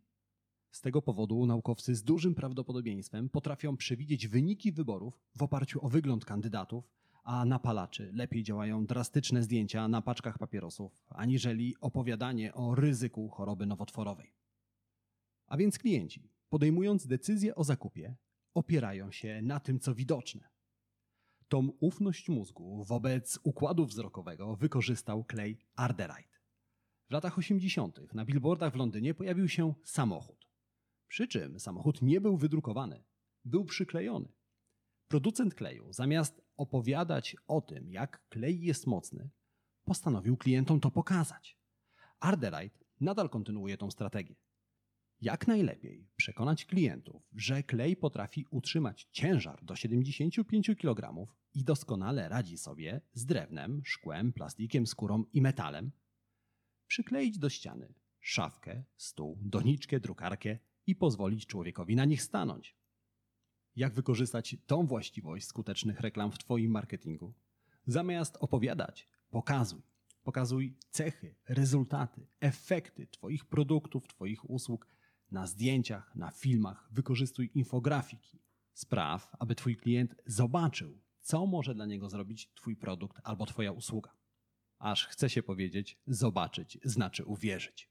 Z 0.71 0.81
tego 0.81 1.01
powodu 1.01 1.45
naukowcy 1.45 1.95
z 1.95 2.03
dużym 2.03 2.35
prawdopodobieństwem 2.35 3.29
potrafią 3.29 3.77
przewidzieć 3.77 4.27
wyniki 4.27 4.71
wyborów 4.71 5.19
w 5.35 5.43
oparciu 5.43 5.85
o 5.85 5.89
wygląd 5.89 6.25
kandydatów, 6.25 6.95
a 7.25 7.45
napalaczy 7.45 8.11
lepiej 8.13 8.43
działają 8.43 8.85
drastyczne 8.85 9.43
zdjęcia 9.43 9.87
na 9.87 10.01
paczkach 10.01 10.37
papierosów, 10.37 11.03
aniżeli 11.09 11.75
opowiadanie 11.81 12.53
o 12.53 12.75
ryzyku 12.75 13.29
choroby 13.29 13.65
nowotworowej. 13.65 14.33
A 15.47 15.57
więc 15.57 15.77
klienci, 15.77 16.29
podejmując 16.49 17.07
decyzję 17.07 17.55
o 17.55 17.63
zakupie, 17.63 18.15
opierają 18.53 19.11
się 19.11 19.41
na 19.41 19.59
tym, 19.59 19.79
co 19.79 19.95
widoczne. 19.95 20.49
Tą 21.47 21.69
ufność 21.79 22.29
mózgu 22.29 22.83
wobec 22.83 23.39
układu 23.43 23.85
wzrokowego 23.85 24.55
wykorzystał 24.55 25.25
Clay 25.31 25.57
Arderite. 25.75 26.35
W 27.09 27.11
latach 27.11 27.37
80. 27.37 28.13
na 28.13 28.25
billboardach 28.25 28.73
w 28.73 28.75
Londynie 28.75 29.13
pojawił 29.13 29.49
się 29.49 29.73
samochód. 29.83 30.47
Przy 31.07 31.27
czym 31.27 31.59
samochód 31.59 32.01
nie 32.01 32.21
był 32.21 32.37
wydrukowany, 32.37 33.03
był 33.45 33.65
przyklejony. 33.65 34.31
Producent 35.07 35.55
kleju, 35.55 35.93
zamiast 35.93 36.44
opowiadać 36.57 37.35
o 37.47 37.61
tym, 37.61 37.89
jak 37.89 38.27
klej 38.29 38.61
jest 38.61 38.87
mocny, 38.87 39.29
postanowił 39.83 40.37
klientom 40.37 40.79
to 40.79 40.91
pokazać. 40.91 41.59
Arderite 42.19 42.79
nadal 42.99 43.29
kontynuuje 43.29 43.77
tą 43.77 43.91
strategię. 43.91 44.35
Jak 45.21 45.47
najlepiej 45.47 46.07
przekonać 46.15 46.65
klientów, 46.65 47.23
że 47.35 47.63
klej 47.63 47.95
potrafi 47.95 48.45
utrzymać 48.49 49.07
ciężar 49.11 49.65
do 49.65 49.75
75 49.75 50.71
kg 50.79 51.27
i 51.53 51.63
doskonale 51.63 52.29
radzi 52.29 52.57
sobie 52.57 53.01
z 53.13 53.25
drewnem, 53.25 53.81
szkłem, 53.85 54.33
plastikiem, 54.33 54.87
skórą 54.87 55.23
i 55.33 55.41
metalem? 55.41 55.91
Przykleić 56.87 57.39
do 57.39 57.49
ściany 57.49 57.93
szafkę, 58.25 58.83
stół, 58.97 59.39
doniczkę, 59.41 59.99
drukarkę 59.99 60.57
i 60.87 60.95
pozwolić 60.95 61.45
człowiekowi 61.45 61.95
na 61.95 62.05
nich 62.05 62.21
stanąć. 62.21 62.77
Jak 63.75 63.93
wykorzystać 63.93 64.57
tą 64.67 64.87
właściwość 64.87 65.45
skutecznych 65.45 65.99
reklam 65.99 66.31
w 66.31 66.37
Twoim 66.37 66.71
marketingu? 66.71 67.33
Zamiast 67.87 68.37
opowiadać, 68.39 69.07
pokazuj. 69.29 69.81
Pokazuj 70.23 70.77
cechy, 70.89 71.35
rezultaty, 71.47 72.27
efekty 72.39 73.07
Twoich 73.07 73.45
produktów, 73.45 74.07
Twoich 74.07 74.49
usług 74.49 74.87
na 75.31 75.47
zdjęciach, 75.47 76.15
na 76.15 76.31
filmach. 76.31 76.87
Wykorzystuj 76.91 77.51
infografiki. 77.53 78.39
Spraw, 78.73 79.35
aby 79.39 79.55
Twój 79.55 79.77
klient 79.77 80.15
zobaczył, 80.25 81.01
co 81.21 81.45
może 81.45 81.75
dla 81.75 81.85
niego 81.85 82.09
zrobić 82.09 82.53
Twój 82.53 82.75
produkt 82.75 83.21
albo 83.23 83.45
Twoja 83.45 83.71
usługa. 83.71 84.11
Aż 84.79 85.07
chce 85.07 85.29
się 85.29 85.43
powiedzieć, 85.43 85.97
zobaczyć 86.07 86.77
znaczy 86.83 87.25
uwierzyć. 87.25 87.89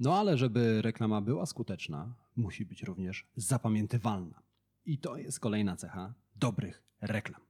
No 0.00 0.18
ale 0.18 0.36
żeby 0.36 0.82
reklama 0.82 1.20
była 1.20 1.46
skuteczna, 1.46 2.14
musi 2.36 2.66
być 2.66 2.82
również 2.82 3.26
zapamiętywalna. 3.36 4.45
I 4.86 4.98
to 4.98 5.16
jest 5.16 5.40
kolejna 5.40 5.76
cecha 5.76 6.14
dobrych 6.36 6.82
reklam. 7.00 7.40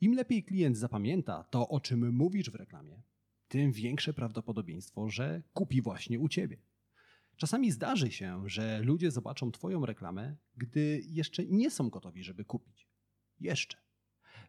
Im 0.00 0.14
lepiej 0.14 0.44
klient 0.44 0.76
zapamięta 0.76 1.44
to, 1.44 1.68
o 1.68 1.80
czym 1.80 2.14
mówisz 2.14 2.50
w 2.50 2.54
reklamie, 2.54 3.02
tym 3.48 3.72
większe 3.72 4.12
prawdopodobieństwo, 4.12 5.10
że 5.10 5.42
kupi 5.52 5.82
właśnie 5.82 6.20
u 6.20 6.28
ciebie. 6.28 6.56
Czasami 7.36 7.70
zdarzy 7.70 8.12
się, 8.12 8.48
że 8.48 8.80
ludzie 8.80 9.10
zobaczą 9.10 9.52
Twoją 9.52 9.86
reklamę, 9.86 10.36
gdy 10.56 11.02
jeszcze 11.06 11.46
nie 11.46 11.70
są 11.70 11.90
gotowi, 11.90 12.24
żeby 12.24 12.44
kupić. 12.44 12.88
Jeszcze. 13.40 13.78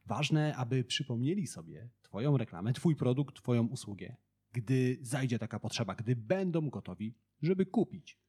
Ważne, 0.06 0.56
aby 0.56 0.84
przypomnieli 0.84 1.48
sobie 1.48 1.90
Twoją 2.02 2.38
reklamę, 2.38 2.74
Twój 2.74 2.96
produkt, 2.96 3.36
Twoją 3.36 3.68
usługę, 3.68 4.16
gdy 4.52 4.98
zajdzie 5.02 5.40
taka 5.40 5.60
potrzeba, 5.60 5.96
gdy 5.96 6.16
będą 6.16 6.70
gotowi, 6.70 7.16
żeby 7.42 7.66
kupić. 7.66 8.20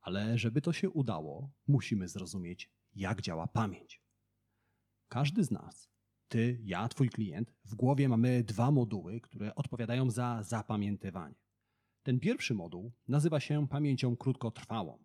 Ale 0.00 0.38
żeby 0.38 0.62
to 0.62 0.72
się 0.72 0.90
udało, 0.90 1.52
musimy 1.66 2.08
zrozumieć, 2.08 2.70
jak 2.94 3.20
działa 3.20 3.46
pamięć. 3.46 4.02
Każdy 5.08 5.44
z 5.44 5.50
nas, 5.50 5.88
ty, 6.28 6.60
ja, 6.62 6.88
twój 6.88 7.10
klient, 7.10 7.54
w 7.64 7.74
głowie 7.74 8.08
mamy 8.08 8.44
dwa 8.44 8.70
moduły, 8.70 9.20
które 9.20 9.54
odpowiadają 9.54 10.10
za 10.10 10.42
zapamiętywanie. 10.42 11.34
Ten 12.02 12.20
pierwszy 12.20 12.54
moduł 12.54 12.92
nazywa 13.08 13.40
się 13.40 13.68
pamięcią 13.68 14.16
krótkotrwałą. 14.16 15.04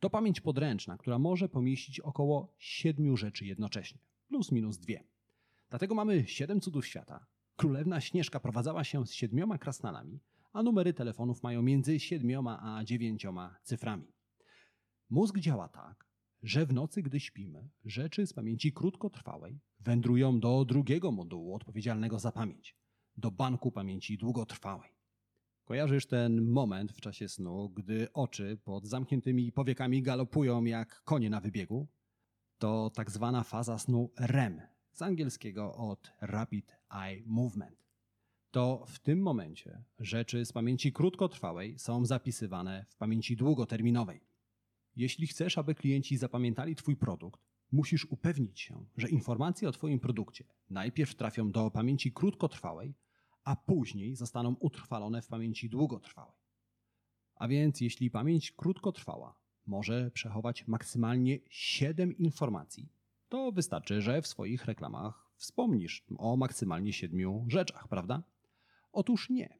To 0.00 0.10
pamięć 0.10 0.40
podręczna, 0.40 0.98
która 0.98 1.18
może 1.18 1.48
pomieścić 1.48 2.00
około 2.00 2.54
siedmiu 2.58 3.16
rzeczy 3.16 3.46
jednocześnie, 3.46 4.00
plus 4.28 4.52
minus 4.52 4.78
dwie. 4.78 5.04
Dlatego 5.70 5.94
mamy 5.94 6.26
siedem 6.26 6.60
cudów 6.60 6.86
świata. 6.86 7.26
Królewna 7.56 8.00
Śnieżka 8.00 8.40
prowadzała 8.40 8.84
się 8.84 9.06
z 9.06 9.12
siedmioma 9.12 9.58
krasnalami, 9.58 10.20
a 10.52 10.62
numery 10.62 10.92
telefonów 10.92 11.42
mają 11.42 11.62
między 11.62 12.00
siedmioma 12.00 12.60
a 12.62 12.84
dziewięcioma 12.84 13.58
cyframi. 13.62 14.12
Mózg 15.10 15.38
działa 15.38 15.68
tak, 15.68 16.07
że 16.42 16.66
w 16.66 16.72
nocy, 16.72 17.02
gdy 17.02 17.20
śpimy, 17.20 17.70
rzeczy 17.84 18.26
z 18.26 18.32
pamięci 18.32 18.72
krótkotrwałej 18.72 19.60
wędrują 19.80 20.40
do 20.40 20.64
drugiego 20.64 21.12
modułu 21.12 21.54
odpowiedzialnego 21.54 22.18
za 22.18 22.32
pamięć, 22.32 22.76
do 23.16 23.30
banku 23.30 23.72
pamięci 23.72 24.18
długotrwałej. 24.18 24.90
Kojarzysz 25.64 26.06
ten 26.06 26.50
moment 26.50 26.92
w 26.92 27.00
czasie 27.00 27.28
snu, 27.28 27.68
gdy 27.68 28.12
oczy 28.12 28.58
pod 28.64 28.86
zamkniętymi 28.86 29.52
powiekami 29.52 30.02
galopują 30.02 30.64
jak 30.64 31.02
konie 31.04 31.30
na 31.30 31.40
wybiegu? 31.40 31.88
To 32.58 32.90
tak 32.90 33.10
zwana 33.10 33.44
faza 33.44 33.78
snu 33.78 34.12
REM, 34.18 34.60
z 34.92 35.02
angielskiego 35.02 35.74
od 35.74 36.12
Rapid 36.20 36.76
Eye 36.90 37.22
Movement. 37.26 37.88
To 38.50 38.84
w 38.86 38.98
tym 38.98 39.22
momencie 39.22 39.84
rzeczy 39.98 40.44
z 40.44 40.52
pamięci 40.52 40.92
krótkotrwałej 40.92 41.78
są 41.78 42.04
zapisywane 42.04 42.84
w 42.88 42.96
pamięci 42.96 43.36
długoterminowej. 43.36 44.27
Jeśli 44.98 45.26
chcesz, 45.26 45.58
aby 45.58 45.74
klienci 45.74 46.16
zapamiętali 46.16 46.76
Twój 46.76 46.96
produkt, 46.96 47.40
musisz 47.72 48.04
upewnić 48.04 48.60
się, 48.60 48.86
że 48.96 49.08
informacje 49.08 49.68
o 49.68 49.72
Twoim 49.72 50.00
produkcie 50.00 50.44
najpierw 50.70 51.14
trafią 51.14 51.50
do 51.50 51.70
pamięci 51.70 52.12
krótkotrwałej, 52.12 52.94
a 53.44 53.56
później 53.56 54.16
zostaną 54.16 54.56
utrwalone 54.60 55.22
w 55.22 55.28
pamięci 55.28 55.68
długotrwałej. 55.68 56.36
A 57.34 57.48
więc 57.48 57.80
jeśli 57.80 58.10
pamięć 58.10 58.52
krótkotrwała 58.52 59.40
może 59.66 60.10
przechować 60.10 60.66
maksymalnie 60.66 61.38
7 61.50 62.16
informacji, 62.16 62.88
to 63.28 63.52
wystarczy, 63.52 64.00
że 64.02 64.22
w 64.22 64.26
swoich 64.26 64.64
reklamach 64.64 65.32
wspomnisz 65.36 66.06
o 66.16 66.36
maksymalnie 66.36 66.92
7 66.92 67.50
rzeczach, 67.50 67.88
prawda? 67.88 68.22
Otóż 68.92 69.30
nie. 69.30 69.58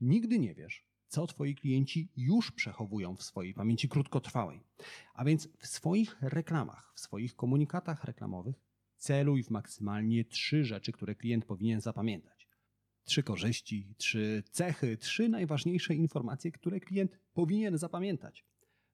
Nigdy 0.00 0.38
nie 0.38 0.54
wiesz, 0.54 0.84
co 1.14 1.26
Twoi 1.26 1.54
klienci 1.54 2.08
już 2.16 2.52
przechowują 2.52 3.16
w 3.16 3.22
swojej 3.22 3.54
pamięci 3.54 3.88
krótkotrwałej. 3.88 4.64
A 5.14 5.24
więc 5.24 5.48
w 5.58 5.66
swoich 5.66 6.16
reklamach, 6.22 6.92
w 6.94 7.00
swoich 7.00 7.36
komunikatach 7.36 8.04
reklamowych 8.04 8.56
celuj 8.96 9.42
w 9.42 9.50
maksymalnie 9.50 10.24
trzy 10.24 10.64
rzeczy, 10.64 10.92
które 10.92 11.14
klient 11.14 11.44
powinien 11.44 11.80
zapamiętać. 11.80 12.48
Trzy 13.04 13.22
korzyści, 13.22 13.94
trzy 13.96 14.42
cechy, 14.50 14.96
trzy 14.96 15.28
najważniejsze 15.28 15.94
informacje, 15.94 16.52
które 16.52 16.80
klient 16.80 17.18
powinien 17.34 17.78
zapamiętać. 17.78 18.44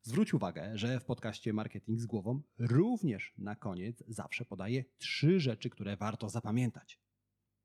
Zwróć 0.02 0.34
uwagę, 0.34 0.78
że 0.78 1.00
w 1.00 1.04
podcaście 1.04 1.52
Marketing 1.52 2.00
z 2.00 2.06
głową 2.06 2.42
również 2.58 3.34
na 3.38 3.56
koniec 3.56 4.04
zawsze 4.08 4.44
podaję 4.44 4.84
trzy 4.98 5.40
rzeczy, 5.40 5.70
które 5.70 5.96
warto 5.96 6.28
zapamiętać. 6.28 6.99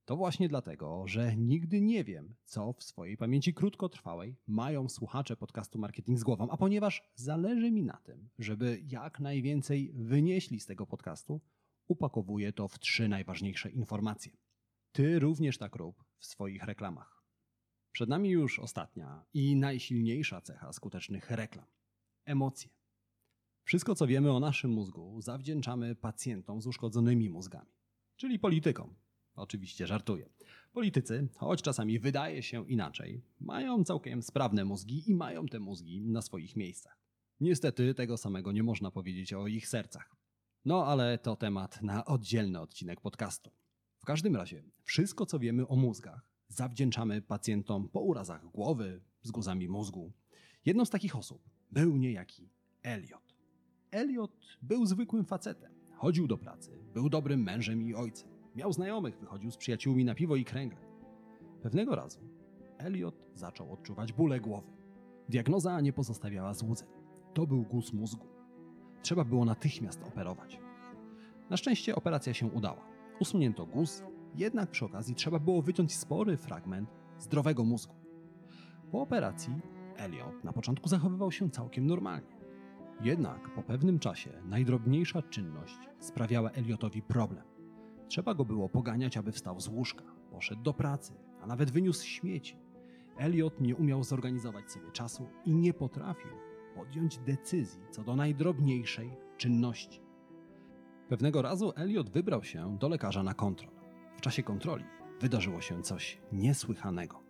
To 0.06 0.16
właśnie 0.16 0.50
dlatego, 0.50 1.08
że 1.08 1.36
nigdy 1.36 1.82
nie 1.82 2.04
wiem, 2.04 2.36
co 2.44 2.74
w 2.74 2.84
swojej 2.84 3.18
pamięci 3.18 3.54
krótkotrwałej 3.54 4.36
mają 4.48 4.90
słuchacze 4.90 5.38
podcastu 5.38 5.80
Marketing 5.80 6.20
z 6.20 6.24
głową, 6.24 6.50
a 6.50 6.58
ponieważ 6.58 7.04
zależy 7.16 7.72
mi 7.72 7.84
na 7.84 7.98
tym, 7.98 8.30
żeby 8.40 8.82
jak 8.88 9.20
najwięcej 9.20 9.94
wynieśli 9.94 10.60
z 10.60 10.66
tego 10.66 10.88
podcastu, 10.88 11.42
upakowuję 11.88 12.54
to 12.54 12.68
w 12.68 12.80
trzy 12.80 13.08
najważniejsze 13.08 13.70
informacje. 13.70 14.32
Ty 14.92 15.20
również 15.20 15.58
tak 15.58 15.76
rób 15.76 16.04
w 16.18 16.26
swoich 16.26 16.64
reklamach. 16.64 17.26
Przed 17.92 18.10
nami 18.10 18.30
już 18.30 18.60
ostatnia 18.60 19.26
i 19.34 19.56
najsilniejsza 19.56 20.42
cecha 20.42 20.74
skutecznych 20.74 21.32
reklam 21.32 21.66
emocje. 22.26 22.70
Wszystko, 23.64 23.96
co 23.96 24.08
wiemy 24.08 24.32
o 24.32 24.40
naszym 24.40 24.72
mózgu, 24.72 25.22
zawdzięczamy 25.22 25.96
pacjentom 25.96 26.62
z 26.62 26.68
uszkodzonymi 26.68 27.30
mózgami, 27.30 27.72
czyli 28.16 28.40
politykom. 28.40 29.05
Oczywiście 29.36 29.88
żartuję. 29.88 30.30
Politycy, 30.74 31.28
choć 31.36 31.62
czasami 31.62 32.00
wydaje 32.00 32.44
się 32.44 32.70
inaczej, 32.70 33.22
mają 33.40 33.84
całkiem 33.84 34.22
sprawne 34.22 34.66
mózgi 34.66 35.10
i 35.10 35.16
mają 35.16 35.46
te 35.46 35.60
mózgi 35.60 36.02
na 36.02 36.22
swoich 36.22 36.56
miejscach. 36.56 37.00
Niestety 37.40 37.94
tego 37.94 38.18
samego 38.18 38.52
nie 38.52 38.64
można 38.64 38.92
powiedzieć 38.92 39.34
o 39.34 39.48
ich 39.48 39.68
sercach. 39.68 40.16
No 40.66 40.86
ale 40.86 41.18
to 41.18 41.36
temat 41.36 41.82
na 41.82 42.06
oddzielny 42.06 42.62
odcinek 42.62 43.02
podcastu. 43.02 43.52
W 43.98 44.06
każdym 44.06 44.36
razie, 44.36 44.64
wszystko 44.84 45.26
co 45.26 45.40
wiemy 45.40 45.68
o 45.68 45.76
mózgach 45.76 46.36
zawdzięczamy 46.48 47.22
pacjentom 47.22 47.90
po 47.90 48.00
urazach 48.02 48.46
głowy, 48.52 49.02
z 49.22 49.32
guzami 49.32 49.70
mózgu. 49.70 50.12
Jedną 50.66 50.86
z 50.86 50.90
takich 50.90 51.16
osób 51.16 51.50
był 51.72 51.98
niejaki 51.98 52.50
Elliot. 52.84 53.36
Elliot 53.92 54.38
był 54.62 54.86
zwykłym 54.86 55.26
facetem. 55.26 55.72
Chodził 55.94 56.28
do 56.28 56.38
pracy, 56.38 56.72
był 56.94 57.10
dobrym 57.10 57.44
mężem 57.44 57.84
i 57.84 57.94
ojcem. 57.94 58.35
Miał 58.56 58.74
znajomych, 58.74 59.20
wychodził 59.20 59.52
z 59.52 59.58
przyjaciółmi 59.58 60.06
na 60.06 60.16
piwo 60.16 60.36
i 60.36 60.46
kręgle. 60.46 60.78
Pewnego 61.62 61.96
razu 61.96 62.20
Elliot 62.78 63.16
zaczął 63.34 63.74
odczuwać 63.74 64.14
bóle 64.14 64.40
głowy. 64.40 64.72
Diagnoza 65.30 65.82
nie 65.82 65.94
pozostawiała 65.94 66.54
złudzeń. 66.54 66.88
To 67.34 67.48
był 67.48 67.64
guz 67.64 67.94
mózgu. 67.94 68.28
Trzeba 69.02 69.24
było 69.24 69.46
natychmiast 69.46 70.04
operować. 70.04 70.60
Na 71.50 71.58
szczęście 71.58 71.96
operacja 71.96 72.34
się 72.34 72.48
udała. 72.48 72.88
Usunięto 73.20 73.66
guz, 73.66 74.04
jednak 74.36 74.72
przy 74.72 74.86
okazji 74.86 75.16
trzeba 75.16 75.40
było 75.40 75.62
wyciąć 75.62 75.96
spory 75.96 76.38
fragment 76.38 76.90
zdrowego 77.20 77.64
mózgu. 77.64 77.96
Po 78.92 79.02
operacji 79.02 79.54
Elliot 79.98 80.44
na 80.44 80.54
początku 80.54 80.90
zachowywał 80.90 81.32
się 81.32 81.50
całkiem 81.50 81.88
normalnie. 81.88 82.36
Jednak 83.02 83.54
po 83.56 83.64
pewnym 83.64 84.00
czasie 84.00 84.30
najdrobniejsza 84.46 85.22
czynność 85.22 85.80
sprawiała 86.00 86.52
Elliotowi 86.52 87.02
problem. 87.02 87.55
Trzeba 88.08 88.34
go 88.34 88.46
było 88.46 88.70
poganiać, 88.70 89.18
aby 89.18 89.32
wstał 89.32 89.60
z 89.60 89.68
łóżka, 89.68 90.04
poszedł 90.32 90.62
do 90.62 90.74
pracy, 90.74 91.14
a 91.42 91.48
nawet 91.48 91.72
wyniósł 91.72 92.06
śmieci. 92.06 92.58
Elliot 93.18 93.62
nie 93.62 93.76
umiał 93.76 94.04
zorganizować 94.04 94.72
sobie 94.72 94.92
czasu 94.92 95.28
i 95.46 95.56
nie 95.56 95.74
potrafił 95.74 96.32
podjąć 96.76 97.18
decyzji 97.18 97.82
co 97.92 98.04
do 98.04 98.16
najdrobniejszej 98.16 99.18
czynności. 99.38 100.02
Pewnego 101.10 101.42
razu 101.42 101.74
Elliot 101.76 102.10
wybrał 102.10 102.44
się 102.44 102.78
do 102.80 102.90
lekarza 102.90 103.24
na 103.24 103.34
kontrol. 103.34 103.72
W 104.18 104.22
czasie 104.22 104.44
kontroli 104.44 104.84
wydarzyło 105.22 105.62
się 105.62 105.82
coś 105.82 106.22
niesłychanego. 106.32 107.24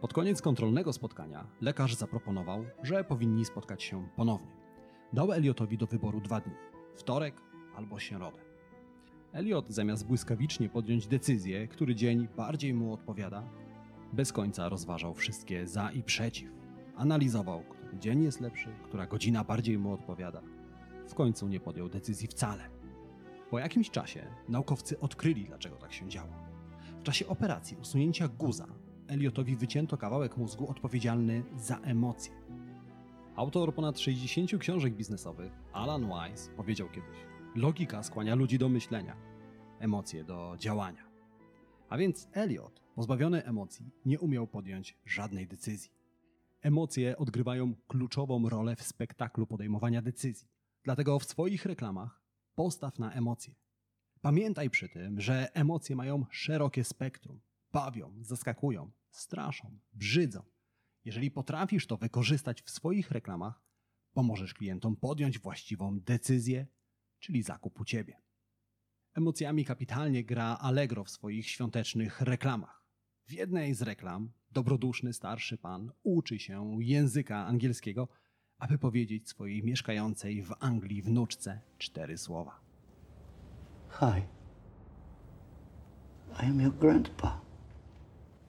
Pod 0.00 0.12
koniec 0.12 0.42
kontrolnego 0.42 0.92
spotkania 0.92 1.46
lekarz 1.60 1.94
zaproponował, 1.94 2.64
że 2.82 3.04
powinni 3.04 3.44
spotkać 3.44 3.82
się 3.82 4.08
ponownie. 4.16 4.56
Dał 5.12 5.32
Elliotowi 5.32 5.78
do 5.78 5.86
wyboru 5.86 6.20
dwa 6.20 6.40
dni 6.40 6.54
wtorek 6.96 7.42
albo 7.76 7.98
środę. 7.98 8.47
Elliot, 9.32 9.70
zamiast 9.70 10.06
błyskawicznie 10.06 10.68
podjąć 10.68 11.06
decyzję, 11.06 11.68
który 11.68 11.94
dzień 11.94 12.28
bardziej 12.36 12.74
mu 12.74 12.92
odpowiada, 12.92 13.42
bez 14.12 14.32
końca 14.32 14.68
rozważał 14.68 15.14
wszystkie 15.14 15.66
za 15.66 15.90
i 15.90 16.02
przeciw. 16.02 16.50
Analizował, 16.96 17.62
który 17.62 17.98
dzień 17.98 18.22
jest 18.22 18.40
lepszy, 18.40 18.68
która 18.84 19.06
godzina 19.06 19.44
bardziej 19.44 19.78
mu 19.78 19.92
odpowiada. 19.92 20.42
W 21.08 21.14
końcu 21.14 21.48
nie 21.48 21.60
podjął 21.60 21.88
decyzji 21.88 22.28
wcale. 22.28 22.70
Po 23.50 23.58
jakimś 23.58 23.90
czasie 23.90 24.26
naukowcy 24.48 25.00
odkryli, 25.00 25.44
dlaczego 25.44 25.76
tak 25.76 25.92
się 25.92 26.08
działo. 26.08 26.32
W 27.00 27.02
czasie 27.02 27.26
operacji 27.26 27.76
usunięcia 27.76 28.28
guza 28.28 28.66
Elliotowi 29.08 29.56
wycięto 29.56 29.96
kawałek 29.96 30.36
mózgu 30.36 30.70
odpowiedzialny 30.70 31.42
za 31.56 31.76
emocje. 31.76 32.32
Autor 33.36 33.74
ponad 33.74 33.98
60 33.98 34.50
książek 34.58 34.94
biznesowych, 34.94 35.52
Alan 35.72 36.06
Wise, 36.06 36.50
powiedział 36.56 36.88
kiedyś: 36.88 37.27
Logika 37.54 38.02
skłania 38.02 38.34
ludzi 38.34 38.58
do 38.58 38.68
myślenia, 38.68 39.16
emocje 39.78 40.24
do 40.24 40.56
działania. 40.58 41.08
A 41.88 41.98
więc 41.98 42.28
Elliot, 42.32 42.82
pozbawiony 42.94 43.44
emocji, 43.44 43.90
nie 44.04 44.20
umiał 44.20 44.46
podjąć 44.46 44.98
żadnej 45.04 45.46
decyzji. 45.46 45.90
Emocje 46.62 47.16
odgrywają 47.16 47.74
kluczową 47.88 48.48
rolę 48.48 48.76
w 48.76 48.82
spektaklu 48.82 49.46
podejmowania 49.46 50.02
decyzji. 50.02 50.48
Dlatego 50.84 51.18
w 51.18 51.24
swoich 51.24 51.66
reklamach 51.66 52.22
postaw 52.54 52.98
na 52.98 53.12
emocje. 53.12 53.54
Pamiętaj 54.20 54.70
przy 54.70 54.88
tym, 54.88 55.20
że 55.20 55.54
emocje 55.54 55.96
mają 55.96 56.26
szerokie 56.30 56.84
spektrum. 56.84 57.40
Bawią, 57.72 58.12
zaskakują, 58.20 58.90
straszą, 59.10 59.78
brzydzą. 59.92 60.42
Jeżeli 61.04 61.30
potrafisz 61.30 61.86
to 61.86 61.96
wykorzystać 61.96 62.62
w 62.62 62.70
swoich 62.70 63.10
reklamach, 63.10 63.62
pomożesz 64.12 64.54
klientom 64.54 64.96
podjąć 64.96 65.38
właściwą 65.38 66.00
decyzję, 66.00 66.66
czyli 67.18 67.42
zakup 67.42 67.80
u 67.80 67.84
ciebie. 67.84 68.20
Emocjami 69.14 69.64
kapitalnie 69.64 70.24
gra 70.24 70.58
Allegro 70.60 71.04
w 71.04 71.10
swoich 71.10 71.48
świątecznych 71.48 72.20
reklamach. 72.20 72.84
W 73.26 73.32
jednej 73.32 73.74
z 73.74 73.82
reklam 73.82 74.32
dobroduszny 74.50 75.12
starszy 75.12 75.58
pan 75.58 75.92
uczy 76.02 76.38
się 76.38 76.76
języka 76.80 77.46
angielskiego, 77.46 78.08
aby 78.58 78.78
powiedzieć 78.78 79.28
swojej 79.28 79.62
mieszkającej 79.62 80.42
w 80.42 80.54
Anglii 80.60 81.02
wnuczce 81.02 81.60
cztery 81.78 82.18
słowa. 82.18 82.60
Hi. 83.90 84.22
I 86.42 86.46
am 86.46 86.60
your 86.60 86.78
grandpa. 86.78 87.40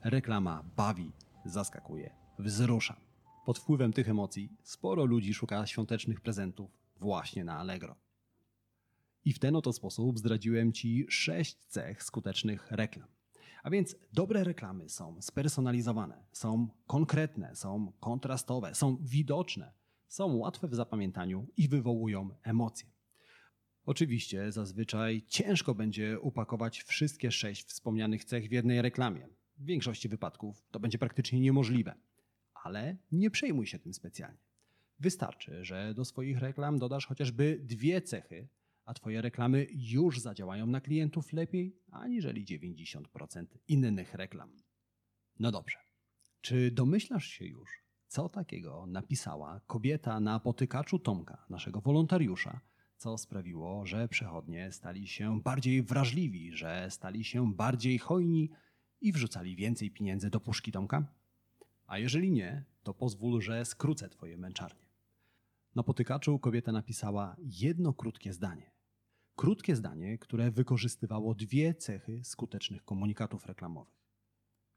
Reklama 0.04 0.64
bawi, 0.76 1.12
zaskakuje, 1.44 2.14
wzrusza. 2.38 3.00
Pod 3.46 3.58
wpływem 3.58 3.92
tych 3.92 4.08
emocji 4.08 4.56
sporo 4.62 5.04
ludzi 5.04 5.34
szuka 5.34 5.66
świątecznych 5.66 6.20
prezentów 6.20 6.70
właśnie 6.96 7.44
na 7.44 7.58
Allegro. 7.58 7.96
I 9.24 9.32
w 9.32 9.38
ten 9.38 9.56
oto 9.56 9.72
sposób 9.72 10.18
zdradziłem 10.18 10.72
Ci 10.72 11.06
sześć 11.08 11.56
cech 11.56 12.02
skutecznych 12.02 12.70
reklam. 12.70 13.08
A 13.62 13.70
więc 13.70 13.96
dobre 14.12 14.44
reklamy 14.44 14.88
są 14.88 15.22
spersonalizowane, 15.22 16.24
są 16.32 16.68
konkretne, 16.86 17.56
są 17.56 17.92
kontrastowe, 18.00 18.74
są 18.74 18.96
widoczne, 19.00 19.72
są 20.08 20.36
łatwe 20.36 20.68
w 20.68 20.74
zapamiętaniu 20.74 21.46
i 21.56 21.68
wywołują 21.68 22.30
emocje. 22.42 22.90
Oczywiście 23.86 24.52
zazwyczaj 24.52 25.22
ciężko 25.28 25.74
będzie 25.74 26.20
upakować 26.20 26.82
wszystkie 26.82 27.30
sześć 27.30 27.66
wspomnianych 27.66 28.24
cech 28.24 28.48
w 28.48 28.52
jednej 28.52 28.82
reklamie. 28.82 29.28
W 29.58 29.64
większości 29.64 30.08
wypadków 30.08 30.66
to 30.70 30.80
będzie 30.80 30.98
praktycznie 30.98 31.40
niemożliwe. 31.40 31.94
Ale 32.54 32.96
nie 33.12 33.30
przejmuj 33.30 33.66
się 33.66 33.78
tym 33.78 33.94
specjalnie. 33.94 34.38
Wystarczy, 35.00 35.64
że 35.64 35.94
do 35.94 36.04
swoich 36.04 36.38
reklam 36.38 36.78
dodasz 36.78 37.06
chociażby 37.06 37.60
dwie 37.62 38.02
cechy, 38.02 38.48
a 38.90 38.94
Twoje 38.94 39.22
reklamy 39.22 39.66
już 39.70 40.20
zadziałają 40.20 40.66
na 40.66 40.80
klientów 40.80 41.32
lepiej 41.32 41.76
aniżeli 41.90 42.44
90% 42.44 43.46
innych 43.68 44.14
reklam. 44.14 44.52
No 45.38 45.52
dobrze. 45.52 45.78
Czy 46.40 46.70
domyślasz 46.70 47.26
się 47.26 47.44
już, 47.44 47.70
co 48.06 48.28
takiego 48.28 48.86
napisała 48.86 49.60
kobieta 49.66 50.20
na 50.20 50.40
potykaczu 50.40 50.98
Tomka, 50.98 51.46
naszego 51.50 51.80
wolontariusza, 51.80 52.60
co 52.96 53.18
sprawiło, 53.18 53.86
że 53.86 54.08
przechodnie 54.08 54.72
stali 54.72 55.08
się 55.08 55.40
bardziej 55.40 55.82
wrażliwi, 55.82 56.52
że 56.52 56.86
stali 56.90 57.24
się 57.24 57.54
bardziej 57.54 57.98
hojni 57.98 58.50
i 59.00 59.12
wrzucali 59.12 59.56
więcej 59.56 59.90
pieniędzy 59.90 60.30
do 60.30 60.40
puszki 60.40 60.72
Tomka? 60.72 61.06
A 61.86 61.98
jeżeli 61.98 62.30
nie, 62.30 62.64
to 62.82 62.94
pozwól, 62.94 63.40
że 63.40 63.64
skrócę 63.64 64.08
Twoje 64.08 64.36
męczarnie. 64.36 64.90
Na 65.74 65.82
potykaczu 65.82 66.38
kobieta 66.38 66.72
napisała 66.72 67.36
jedno 67.38 67.92
krótkie 67.92 68.32
zdanie. 68.32 68.79
Krótkie 69.40 69.76
zdanie, 69.76 70.18
które 70.18 70.50
wykorzystywało 70.50 71.34
dwie 71.34 71.74
cechy 71.74 72.20
skutecznych 72.24 72.84
komunikatów 72.84 73.46
reklamowych. 73.46 74.04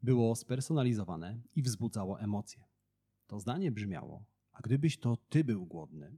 Było 0.01 0.35
spersonalizowane 0.35 1.41
i 1.55 1.61
wzbudzało 1.61 2.19
emocje. 2.19 2.63
To 3.27 3.39
zdanie 3.39 3.71
brzmiało: 3.71 4.25
A 4.51 4.61
gdybyś 4.61 4.99
to 4.99 5.17
ty 5.29 5.43
był 5.43 5.65
głodny? 5.65 6.17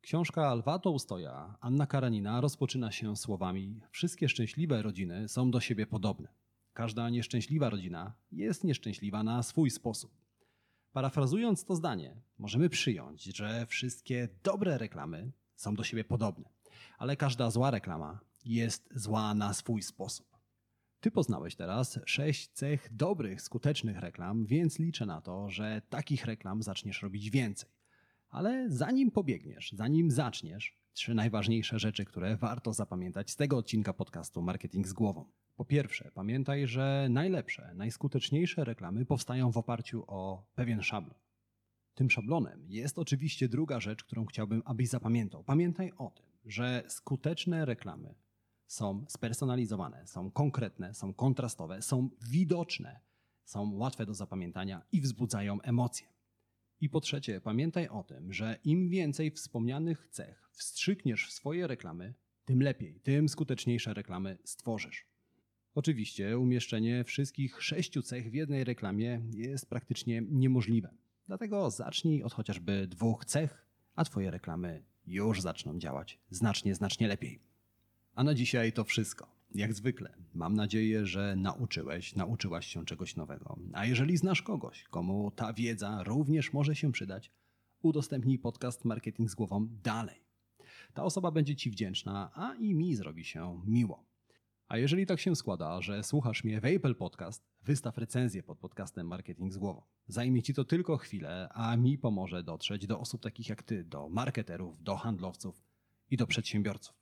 Książka 0.00 0.54
Lwa 0.54 0.78
Tołstoja, 0.78 1.56
Anna 1.60 1.86
Karanina 1.86 2.40
rozpoczyna 2.40 2.92
się 2.92 3.16
słowami: 3.16 3.80
Wszystkie 3.90 4.28
szczęśliwe 4.28 4.82
rodziny 4.82 5.28
są 5.28 5.50
do 5.50 5.60
siebie 5.60 5.86
podobne. 5.86 6.28
Każda 6.72 7.10
nieszczęśliwa 7.10 7.70
rodzina 7.70 8.14
jest 8.32 8.64
nieszczęśliwa 8.64 9.22
na 9.22 9.42
swój 9.42 9.70
sposób. 9.70 10.12
Parafrazując 10.92 11.64
to 11.64 11.76
zdanie, 11.76 12.22
możemy 12.38 12.68
przyjąć, 12.68 13.24
że 13.24 13.66
wszystkie 13.66 14.28
dobre 14.42 14.78
reklamy 14.78 15.32
są 15.56 15.74
do 15.74 15.84
siebie 15.84 16.04
podobne, 16.04 16.55
ale 16.98 17.16
każda 17.16 17.50
zła 17.50 17.70
reklama 17.70 18.20
jest 18.44 18.88
zła 18.94 19.34
na 19.34 19.54
swój 19.54 19.82
sposób. 19.82 20.36
Ty 21.00 21.10
poznałeś 21.10 21.56
teraz 21.56 21.98
sześć 22.06 22.48
cech 22.48 22.88
dobrych, 22.92 23.42
skutecznych 23.42 23.98
reklam, 23.98 24.46
więc 24.46 24.78
liczę 24.78 25.06
na 25.06 25.20
to, 25.20 25.50
że 25.50 25.82
takich 25.88 26.24
reklam 26.24 26.62
zaczniesz 26.62 27.02
robić 27.02 27.30
więcej. 27.30 27.70
Ale 28.28 28.66
zanim 28.70 29.10
pobiegniesz, 29.10 29.72
zanim 29.72 30.10
zaczniesz, 30.10 30.76
trzy 30.92 31.14
najważniejsze 31.14 31.78
rzeczy, 31.78 32.04
które 32.04 32.36
warto 32.36 32.72
zapamiętać 32.72 33.30
z 33.30 33.36
tego 33.36 33.56
odcinka 33.56 33.92
podcastu 33.92 34.42
Marketing 34.42 34.88
z 34.88 34.92
głową. 34.92 35.24
Po 35.56 35.64
pierwsze, 35.64 36.10
pamiętaj, 36.14 36.66
że 36.66 37.06
najlepsze, 37.10 37.72
najskuteczniejsze 37.74 38.64
reklamy 38.64 39.06
powstają 39.06 39.50
w 39.50 39.56
oparciu 39.56 40.04
o 40.06 40.46
pewien 40.54 40.82
szablon. 40.82 41.18
Tym 41.94 42.10
szablonem 42.10 42.64
jest 42.68 42.98
oczywiście 42.98 43.48
druga 43.48 43.80
rzecz, 43.80 44.04
którą 44.04 44.26
chciałbym, 44.26 44.62
abyś 44.64 44.88
zapamiętał. 44.88 45.44
Pamiętaj 45.44 45.92
o 45.98 46.10
tym, 46.10 46.25
że 46.46 46.84
skuteczne 46.88 47.64
reklamy 47.64 48.14
są 48.66 49.04
spersonalizowane, 49.08 50.06
są 50.06 50.30
konkretne, 50.30 50.94
są 50.94 51.14
kontrastowe, 51.14 51.82
są 51.82 52.10
widoczne, 52.30 53.00
są 53.44 53.74
łatwe 53.74 54.06
do 54.06 54.14
zapamiętania 54.14 54.82
i 54.92 55.00
wzbudzają 55.00 55.60
emocje. 55.60 56.08
I 56.80 56.88
po 56.88 57.00
trzecie, 57.00 57.40
pamiętaj 57.40 57.88
o 57.88 58.02
tym, 58.02 58.32
że 58.32 58.58
im 58.64 58.88
więcej 58.88 59.30
wspomnianych 59.30 60.08
cech 60.10 60.50
wstrzykniesz 60.52 61.28
w 61.28 61.32
swoje 61.32 61.66
reklamy, 61.66 62.14
tym 62.44 62.62
lepiej, 62.62 63.00
tym 63.00 63.28
skuteczniejsze 63.28 63.94
reklamy 63.94 64.38
stworzysz. 64.44 65.06
Oczywiście 65.74 66.38
umieszczenie 66.38 67.04
wszystkich 67.04 67.62
sześciu 67.62 68.02
cech 68.02 68.30
w 68.30 68.34
jednej 68.34 68.64
reklamie 68.64 69.22
jest 69.34 69.68
praktycznie 69.68 70.22
niemożliwe. 70.28 70.94
Dlatego 71.26 71.70
zacznij 71.70 72.22
od 72.22 72.34
chociażby 72.34 72.86
dwóch 72.86 73.24
cech, 73.24 73.66
a 73.94 74.04
Twoje 74.04 74.30
reklamy 74.30 74.84
już 75.06 75.40
zaczną 75.40 75.78
działać 75.78 76.18
znacznie, 76.30 76.74
znacznie 76.74 77.08
lepiej. 77.08 77.40
A 78.14 78.24
na 78.24 78.34
dzisiaj 78.34 78.72
to 78.72 78.84
wszystko. 78.84 79.36
Jak 79.54 79.74
zwykle, 79.74 80.14
mam 80.34 80.54
nadzieję, 80.54 81.06
że 81.06 81.36
nauczyłeś, 81.36 82.14
nauczyłaś 82.14 82.66
się 82.66 82.84
czegoś 82.84 83.16
nowego. 83.16 83.58
A 83.72 83.86
jeżeli 83.86 84.16
znasz 84.16 84.42
kogoś, 84.42 84.84
komu 84.84 85.30
ta 85.30 85.52
wiedza 85.52 86.02
również 86.04 86.52
może 86.52 86.76
się 86.76 86.92
przydać, 86.92 87.30
udostępnij 87.82 88.38
podcast 88.38 88.84
Marketing 88.84 89.30
z 89.30 89.34
głową 89.34 89.68
dalej. 89.82 90.26
Ta 90.94 91.02
osoba 91.02 91.30
będzie 91.30 91.56
Ci 91.56 91.70
wdzięczna, 91.70 92.30
a 92.34 92.54
i 92.54 92.74
mi 92.74 92.94
zrobi 92.94 93.24
się 93.24 93.62
miło. 93.66 94.04
A 94.68 94.78
jeżeli 94.78 95.06
tak 95.06 95.20
się 95.20 95.36
składa, 95.36 95.80
że 95.80 96.02
słuchasz 96.02 96.44
mnie 96.44 96.60
w 96.60 96.64
Apple 96.64 96.94
Podcast, 96.94 97.44
wystaw 97.66 97.98
recenzję 97.98 98.42
pod 98.42 98.58
podcastem 98.58 99.06
Marketing 99.06 99.52
z 99.52 99.56
głową. 99.58 99.82
Zajmie 100.08 100.42
Ci 100.42 100.54
to 100.54 100.64
tylko 100.64 100.96
chwilę, 100.96 101.48
a 101.54 101.76
mi 101.76 101.98
pomoże 101.98 102.42
dotrzeć 102.42 102.86
do 102.86 103.00
osób 103.00 103.22
takich 103.22 103.48
jak 103.48 103.62
Ty, 103.62 103.84
do 103.84 104.08
marketerów, 104.08 104.82
do 104.82 104.96
handlowców 104.96 105.62
i 106.10 106.16
do 106.16 106.26
przedsiębiorców. 106.26 106.94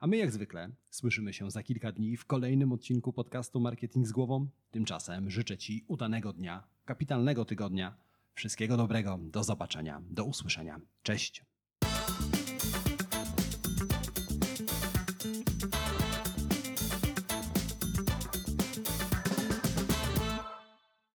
A 0.00 0.06
my 0.06 0.16
jak 0.16 0.32
zwykle 0.32 0.70
słyszymy 0.90 1.32
się 1.32 1.50
za 1.50 1.62
kilka 1.62 1.92
dni 1.92 2.16
w 2.16 2.24
kolejnym 2.24 2.72
odcinku 2.72 3.12
podcastu 3.12 3.60
Marketing 3.60 4.06
z 4.06 4.12
głową. 4.12 4.48
Tymczasem 4.70 5.30
życzę 5.30 5.58
Ci 5.58 5.84
udanego 5.88 6.32
dnia, 6.32 6.64
kapitalnego 6.84 7.44
tygodnia. 7.44 7.96
Wszystkiego 8.34 8.76
dobrego, 8.76 9.18
do 9.22 9.44
zobaczenia, 9.44 10.02
do 10.10 10.24
usłyszenia. 10.24 10.80
Cześć. 11.02 11.44